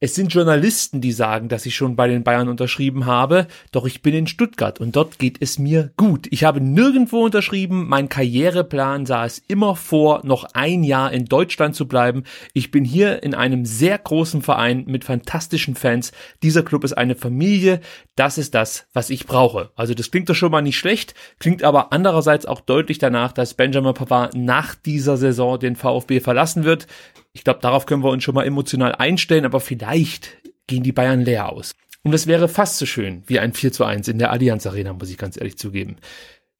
es 0.00 0.14
sind 0.14 0.32
Journalisten, 0.32 1.00
die 1.00 1.10
sagen, 1.10 1.48
dass 1.48 1.66
ich 1.66 1.74
schon 1.74 1.96
bei 1.96 2.06
den 2.06 2.22
Bayern 2.22 2.48
unterschrieben 2.48 3.06
habe, 3.06 3.48
doch 3.72 3.84
ich 3.84 4.00
bin 4.00 4.14
in 4.14 4.26
Stuttgart 4.28 4.80
und 4.80 4.94
dort 4.94 5.18
geht 5.18 5.38
es 5.40 5.58
mir 5.58 5.90
gut. 5.96 6.28
Ich 6.30 6.44
habe 6.44 6.60
nirgendwo 6.60 7.24
unterschrieben, 7.24 7.88
mein 7.88 8.08
Karriereplan 8.08 9.06
sah 9.06 9.24
es 9.24 9.42
immer 9.48 9.74
vor, 9.74 10.20
noch 10.24 10.44
ein 10.54 10.84
Jahr 10.84 11.12
in 11.12 11.24
Deutschland 11.24 11.74
zu 11.74 11.88
bleiben. 11.88 12.22
Ich 12.52 12.70
bin 12.70 12.84
hier 12.84 13.24
in 13.24 13.34
einem 13.34 13.64
sehr 13.64 13.98
großen 13.98 14.40
Verein 14.40 14.84
mit 14.86 15.04
fantastischen 15.04 15.74
Fans. 15.74 16.12
Dieser 16.44 16.62
Club 16.62 16.84
ist 16.84 16.92
eine 16.92 17.16
Familie, 17.16 17.80
das 18.14 18.38
ist 18.38 18.54
das, 18.54 18.86
was 18.92 19.10
ich 19.10 19.26
brauche. 19.26 19.70
Also 19.74 19.94
das 19.94 20.12
klingt 20.12 20.28
doch 20.28 20.36
schon 20.36 20.52
mal 20.52 20.62
nicht 20.62 20.78
schlecht, 20.78 21.14
klingt 21.40 21.64
aber 21.64 21.92
andererseits 21.92 22.46
auch 22.46 22.60
deutlich 22.60 22.98
danach, 22.98 23.32
dass 23.32 23.54
Benjamin 23.54 23.94
Pavard 23.94 24.36
nach 24.36 24.76
dieser 24.76 25.16
Saison 25.16 25.58
den 25.58 25.74
VfB 25.74 26.20
verlassen 26.20 26.62
wird. 26.62 26.86
Ich 27.32 27.44
glaube, 27.44 27.60
darauf 27.60 27.86
können 27.86 28.02
wir 28.02 28.10
uns 28.10 28.24
schon 28.24 28.34
mal 28.34 28.46
emotional 28.46 28.94
einstellen, 28.94 29.44
aber 29.44 29.60
vielleicht 29.60 30.38
gehen 30.66 30.82
die 30.82 30.92
Bayern 30.92 31.20
leer 31.20 31.50
aus. 31.50 31.74
Und 32.02 32.12
das 32.12 32.26
wäre 32.26 32.48
fast 32.48 32.78
so 32.78 32.86
schön 32.86 33.22
wie 33.26 33.38
ein 33.38 33.52
4 33.52 33.72
zu 33.72 33.84
1 33.84 34.08
in 34.08 34.18
der 34.18 34.30
Allianz 34.30 34.66
Arena, 34.66 34.92
muss 34.92 35.10
ich 35.10 35.18
ganz 35.18 35.36
ehrlich 35.36 35.58
zugeben. 35.58 35.96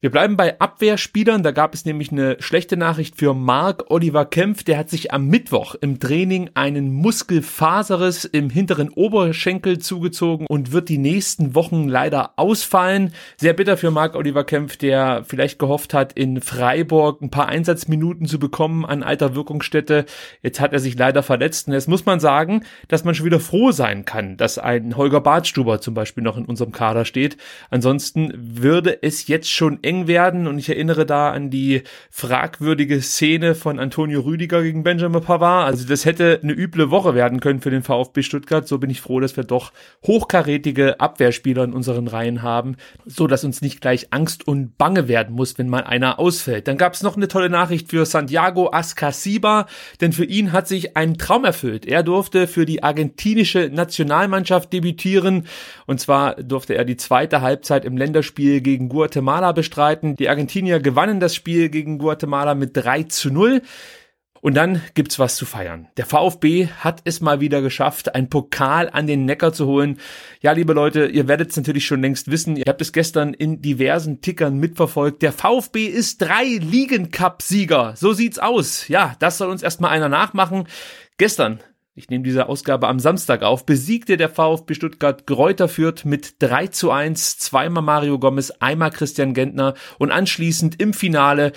Wir 0.01 0.11
bleiben 0.11 0.37
bei 0.37 0.57
Abwehrspielern. 0.61 1.43
Da 1.43 1.51
gab 1.51 1.73
es 1.73 1.83
nämlich 1.83 2.09
eine 2.09 2.37
schlechte 2.39 2.77
Nachricht 2.77 3.17
für 3.17 3.33
Marc 3.33 3.91
Oliver 3.91 4.23
Kempf. 4.23 4.63
Der 4.63 4.77
hat 4.77 4.89
sich 4.89 5.11
am 5.11 5.27
Mittwoch 5.27 5.75
im 5.75 5.99
Training 5.99 6.51
einen 6.53 6.93
Muskelfaseres 6.93 8.23
im 8.23 8.49
hinteren 8.49 8.87
Oberschenkel 8.87 9.79
zugezogen 9.79 10.47
und 10.47 10.71
wird 10.71 10.87
die 10.87 10.97
nächsten 10.97 11.53
Wochen 11.53 11.89
leider 11.89 12.31
ausfallen. 12.37 13.13
Sehr 13.35 13.51
bitter 13.51 13.75
für 13.75 13.91
Marc 13.91 14.15
Oliver 14.15 14.45
Kempf, 14.45 14.77
der 14.77 15.25
vielleicht 15.25 15.59
gehofft 15.59 15.93
hat, 15.93 16.13
in 16.13 16.39
Freiburg 16.39 17.21
ein 17.21 17.29
paar 17.29 17.49
Einsatzminuten 17.49 18.25
zu 18.25 18.39
bekommen 18.39 18.85
an 18.85 19.03
alter 19.03 19.35
Wirkungsstätte. 19.35 20.05
Jetzt 20.41 20.61
hat 20.61 20.71
er 20.71 20.79
sich 20.79 20.97
leider 20.97 21.23
verletzt. 21.23 21.67
Und 21.67 21.73
jetzt 21.73 21.89
muss 21.89 22.05
man 22.05 22.21
sagen, 22.21 22.63
dass 22.87 23.03
man 23.03 23.15
schon 23.15 23.25
wieder 23.25 23.41
froh 23.41 23.73
sein 23.73 24.05
kann, 24.05 24.37
dass 24.37 24.59
ein 24.59 24.95
Holger 24.95 25.19
Bartstuber 25.19 25.81
zum 25.81 25.93
Beispiel 25.93 26.23
noch 26.23 26.37
in 26.37 26.45
unserem 26.45 26.71
Kader 26.71 27.03
steht. 27.03 27.35
Ansonsten 27.69 28.31
würde 28.33 29.03
es 29.03 29.27
jetzt 29.27 29.51
schon 29.51 29.79
eng 29.89 30.07
werden 30.07 30.45
und 30.45 30.59
ich 30.59 30.69
erinnere 30.69 31.07
da 31.07 31.31
an 31.31 31.49
die 31.49 31.81
fragwürdige 32.11 33.01
Szene 33.01 33.55
von 33.55 33.79
Antonio 33.79 34.21
Rüdiger 34.21 34.61
gegen 34.61 34.83
Benjamin 34.83 35.21
Pavard. 35.21 35.65
Also 35.65 35.87
das 35.87 36.05
hätte 36.05 36.39
eine 36.43 36.53
üble 36.53 36.91
Woche 36.91 37.15
werden 37.15 37.39
können 37.39 37.59
für 37.59 37.71
den 37.71 37.81
VfB 37.81 38.21
Stuttgart. 38.21 38.67
So 38.67 38.77
bin 38.77 38.91
ich 38.91 39.01
froh, 39.01 39.19
dass 39.19 39.35
wir 39.35 39.43
doch 39.43 39.73
hochkarätige 40.05 40.99
Abwehrspieler 40.99 41.63
in 41.63 41.73
unseren 41.73 42.07
Reihen 42.07 42.43
haben, 42.43 42.75
so 43.07 43.25
dass 43.25 43.43
uns 43.43 43.63
nicht 43.63 43.81
gleich 43.81 44.13
Angst 44.13 44.47
und 44.47 44.77
Bange 44.77 45.07
werden 45.07 45.35
muss, 45.35 45.57
wenn 45.57 45.69
mal 45.69 45.83
einer 45.83 46.19
ausfällt. 46.19 46.67
Dann 46.67 46.77
gab 46.77 46.93
es 46.93 47.01
noch 47.01 47.17
eine 47.17 47.27
tolle 47.27 47.49
Nachricht 47.49 47.89
für 47.89 48.05
Santiago 48.05 48.71
Ascasiba, 48.71 49.65
denn 50.01 50.13
für 50.13 50.25
ihn 50.25 50.51
hat 50.51 50.67
sich 50.67 50.95
ein 50.97 51.17
Traum 51.17 51.45
erfüllt. 51.45 51.87
Er 51.87 52.03
durfte 52.03 52.45
für 52.45 52.67
die 52.67 52.83
argentinische 52.83 53.71
Nationalmannschaft 53.73 54.71
debütieren 54.71 55.47
und 55.87 55.99
zwar 55.99 56.35
durfte 56.35 56.75
er 56.75 56.85
die 56.85 56.97
zweite 56.97 57.41
Halbzeit 57.41 57.85
im 57.85 57.97
Länderspiel 57.97 58.61
gegen 58.61 58.87
Guatemala 58.87 59.51
bestreiten 59.51 59.78
bestreiten. 59.79 60.15
Die 60.17 60.29
Argentinier 60.29 60.79
gewannen 60.79 61.19
das 61.19 61.33
Spiel 61.33 61.69
gegen 61.69 61.99
Guatemala 61.99 62.53
mit 62.53 62.71
3 62.75 63.03
zu 63.03 63.31
0. 63.31 63.61
Und 64.41 64.55
dann 64.55 64.81
gibt's 64.93 65.19
was 65.19 65.35
zu 65.35 65.45
feiern. 65.45 65.89
Der 65.97 66.05
VfB 66.05 66.67
hat 66.67 67.01
es 67.03 67.19
mal 67.19 67.41
wieder 67.41 67.61
geschafft, 67.61 68.15
ein 68.15 68.29
Pokal 68.29 68.89
an 68.89 69.05
den 69.05 69.25
Neckar 69.25 69.51
zu 69.51 69.65
holen. 69.65 69.99
Ja, 70.41 70.53
liebe 70.53 70.71
Leute, 70.71 71.07
ihr 71.07 71.27
werdet 71.27 71.51
es 71.51 71.57
natürlich 71.57 71.85
schon 71.85 72.01
längst 72.01 72.31
wissen. 72.31 72.55
Ihr 72.55 72.63
habt 72.67 72.81
es 72.81 72.93
gestern 72.93 73.33
in 73.33 73.61
diversen 73.61 74.21
Tickern 74.21 74.57
mitverfolgt. 74.57 75.21
Der 75.23 75.33
VfB 75.33 75.87
ist 75.87 76.21
drei 76.21 76.45
Ligen-Cup-Sieger. 76.45 77.95
So 77.97 78.13
sieht's 78.13 78.39
aus. 78.39 78.87
Ja, 78.87 79.15
das 79.19 79.37
soll 79.37 79.49
uns 79.49 79.61
erstmal 79.61 79.91
einer 79.91 80.09
nachmachen. 80.09 80.67
Gestern 81.17 81.59
ich 81.99 82.09
nehme 82.09 82.23
diese 82.23 82.47
Ausgabe 82.47 82.87
am 82.87 82.97
Samstag 82.99 83.43
auf, 83.43 83.65
besiegte 83.65 84.15
der 84.15 84.29
VfB 84.29 84.73
Stuttgart 84.73 85.27
Gräuter 85.27 85.67
Fürth 85.67 86.05
mit 86.05 86.35
3 86.39 86.67
zu 86.67 86.91
1, 86.91 87.39
zweimal 87.39 87.83
Mario 87.83 88.17
Gomez, 88.17 88.51
einmal 88.61 88.89
Christian 88.89 89.33
Gentner 89.33 89.73
und 89.97 90.09
anschließend 90.09 90.81
im 90.81 90.93
Finale 90.93 91.51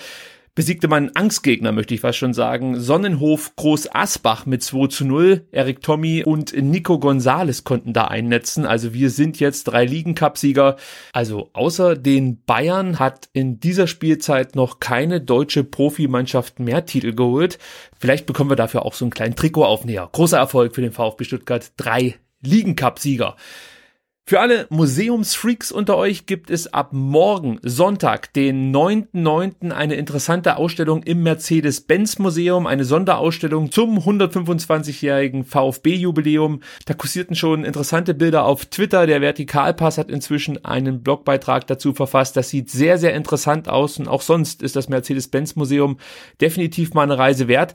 besiegte 0.55 0.87
man 0.87 1.11
Angstgegner, 1.15 1.71
möchte 1.71 1.93
ich 1.93 2.01
fast 2.01 2.17
schon 2.17 2.33
sagen. 2.33 2.79
Sonnenhof 2.79 3.55
Groß 3.55 3.93
Asbach 3.93 4.45
mit 4.45 4.63
2 4.63 4.87
zu 4.87 5.05
0. 5.05 5.47
Erik 5.51 5.81
Tommy 5.81 6.23
und 6.23 6.55
Nico 6.55 6.99
Gonzales 6.99 7.63
konnten 7.63 7.93
da 7.93 8.05
einnetzen. 8.05 8.65
Also 8.65 8.93
wir 8.93 9.09
sind 9.09 9.39
jetzt 9.39 9.65
drei 9.65 9.85
Ligen-Cup-Sieger. 9.85 10.77
Also 11.11 11.49
außer 11.53 11.95
den 11.95 12.43
Bayern 12.43 12.99
hat 12.99 13.29
in 13.33 13.59
dieser 13.59 13.87
Spielzeit 13.87 14.55
noch 14.55 14.79
keine 14.79 15.21
deutsche 15.21 15.63
Profimannschaft 15.63 16.59
mehr 16.59 16.85
Titel 16.85 17.13
geholt. 17.13 17.57
Vielleicht 17.99 18.25
bekommen 18.25 18.51
wir 18.51 18.55
dafür 18.55 18.85
auch 18.85 18.93
so 18.93 19.05
einen 19.05 19.11
kleinen 19.11 19.35
Trikotaufnäher. 19.35 20.09
Großer 20.11 20.37
Erfolg 20.37 20.75
für 20.75 20.81
den 20.81 20.91
VfB 20.91 21.23
Stuttgart. 21.23 21.71
Drei 21.77 22.15
Ligen-Cup-Sieger. 22.41 23.35
Für 24.25 24.39
alle 24.39 24.67
Museumsfreaks 24.69 25.73
unter 25.73 25.97
euch 25.97 26.25
gibt 26.25 26.49
es 26.49 26.73
ab 26.73 26.93
morgen 26.93 27.59
Sonntag, 27.61 28.31
den 28.31 28.73
9.9. 28.73 29.71
eine 29.71 29.95
interessante 29.95 30.55
Ausstellung 30.55 31.03
im 31.03 31.23
Mercedes-Benz 31.23 32.19
Museum, 32.19 32.65
eine 32.65 32.85
Sonderausstellung 32.85 33.69
zum 33.69 33.99
125-jährigen 33.99 35.43
VfB-Jubiläum. 35.43 36.61
Da 36.85 36.93
kursierten 36.93 37.35
schon 37.35 37.65
interessante 37.65 38.13
Bilder 38.13 38.45
auf 38.45 38.65
Twitter. 38.65 39.07
Der 39.07 39.19
Vertikalpass 39.19 39.97
hat 39.97 40.09
inzwischen 40.09 40.63
einen 40.63 41.03
Blogbeitrag 41.03 41.67
dazu 41.67 41.91
verfasst. 41.91 42.37
Das 42.37 42.47
sieht 42.47 42.71
sehr, 42.71 42.97
sehr 42.97 43.13
interessant 43.15 43.67
aus 43.67 43.99
und 43.99 44.07
auch 44.07 44.21
sonst 44.21 44.63
ist 44.63 44.77
das 44.77 44.87
Mercedes-Benz 44.87 45.57
Museum 45.57 45.97
definitiv 46.39 46.93
mal 46.93 47.03
eine 47.03 47.17
Reise 47.17 47.49
wert. 47.49 47.73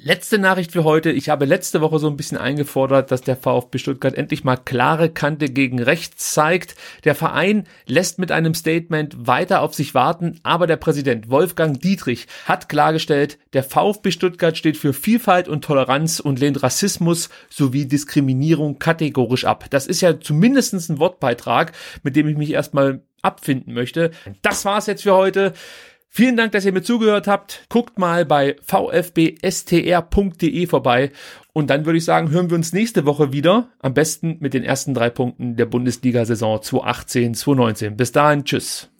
Letzte 0.00 0.38
Nachricht 0.38 0.70
für 0.70 0.84
heute. 0.84 1.10
Ich 1.10 1.28
habe 1.28 1.44
letzte 1.44 1.80
Woche 1.80 1.98
so 1.98 2.08
ein 2.08 2.16
bisschen 2.16 2.38
eingefordert, 2.38 3.10
dass 3.10 3.22
der 3.22 3.34
VfB 3.34 3.78
Stuttgart 3.78 4.14
endlich 4.14 4.44
mal 4.44 4.56
klare 4.56 5.10
Kante 5.10 5.46
gegen 5.46 5.82
rechts 5.82 6.32
zeigt. 6.32 6.76
Der 7.02 7.16
Verein 7.16 7.66
lässt 7.84 8.20
mit 8.20 8.30
einem 8.30 8.54
Statement 8.54 9.26
weiter 9.26 9.60
auf 9.60 9.74
sich 9.74 9.94
warten, 9.94 10.38
aber 10.44 10.68
der 10.68 10.76
Präsident 10.76 11.30
Wolfgang 11.30 11.80
Dietrich 11.80 12.28
hat 12.44 12.68
klargestellt, 12.68 13.38
der 13.54 13.64
VfB 13.64 14.12
Stuttgart 14.12 14.56
steht 14.56 14.76
für 14.76 14.92
Vielfalt 14.92 15.48
und 15.48 15.64
Toleranz 15.64 16.20
und 16.20 16.38
lehnt 16.38 16.62
Rassismus 16.62 17.28
sowie 17.50 17.86
Diskriminierung 17.86 18.78
kategorisch 18.78 19.46
ab. 19.46 19.64
Das 19.70 19.88
ist 19.88 20.00
ja 20.00 20.20
zumindest 20.20 20.74
ein 20.74 21.00
Wortbeitrag, 21.00 21.72
mit 22.04 22.14
dem 22.14 22.28
ich 22.28 22.36
mich 22.36 22.52
erstmal 22.52 23.02
abfinden 23.22 23.74
möchte. 23.74 24.12
Das 24.42 24.64
war's 24.64 24.86
jetzt 24.86 25.02
für 25.02 25.14
heute. 25.14 25.54
Vielen 26.10 26.36
Dank, 26.36 26.52
dass 26.52 26.64
ihr 26.64 26.72
mir 26.72 26.82
zugehört 26.82 27.26
habt. 27.26 27.66
Guckt 27.68 27.98
mal 27.98 28.24
bei 28.24 28.56
vfbstr.de 28.62 29.46
vorbei. 30.66 31.12
Und 31.52 31.70
dann 31.70 31.84
würde 31.86 31.98
ich 31.98 32.04
sagen, 32.04 32.30
hören 32.30 32.50
wir 32.50 32.56
uns 32.56 32.72
nächste 32.72 33.04
Woche 33.04 33.32
wieder. 33.32 33.68
Am 33.80 33.94
besten 33.94 34.38
mit 34.40 34.54
den 34.54 34.64
ersten 34.64 34.94
drei 34.94 35.10
Punkten 35.10 35.56
der 35.56 35.66
Bundesliga-Saison 35.66 36.58
2018-2019. 36.58 37.90
Bis 37.90 38.12
dahin, 38.12 38.44
tschüss. 38.44 38.90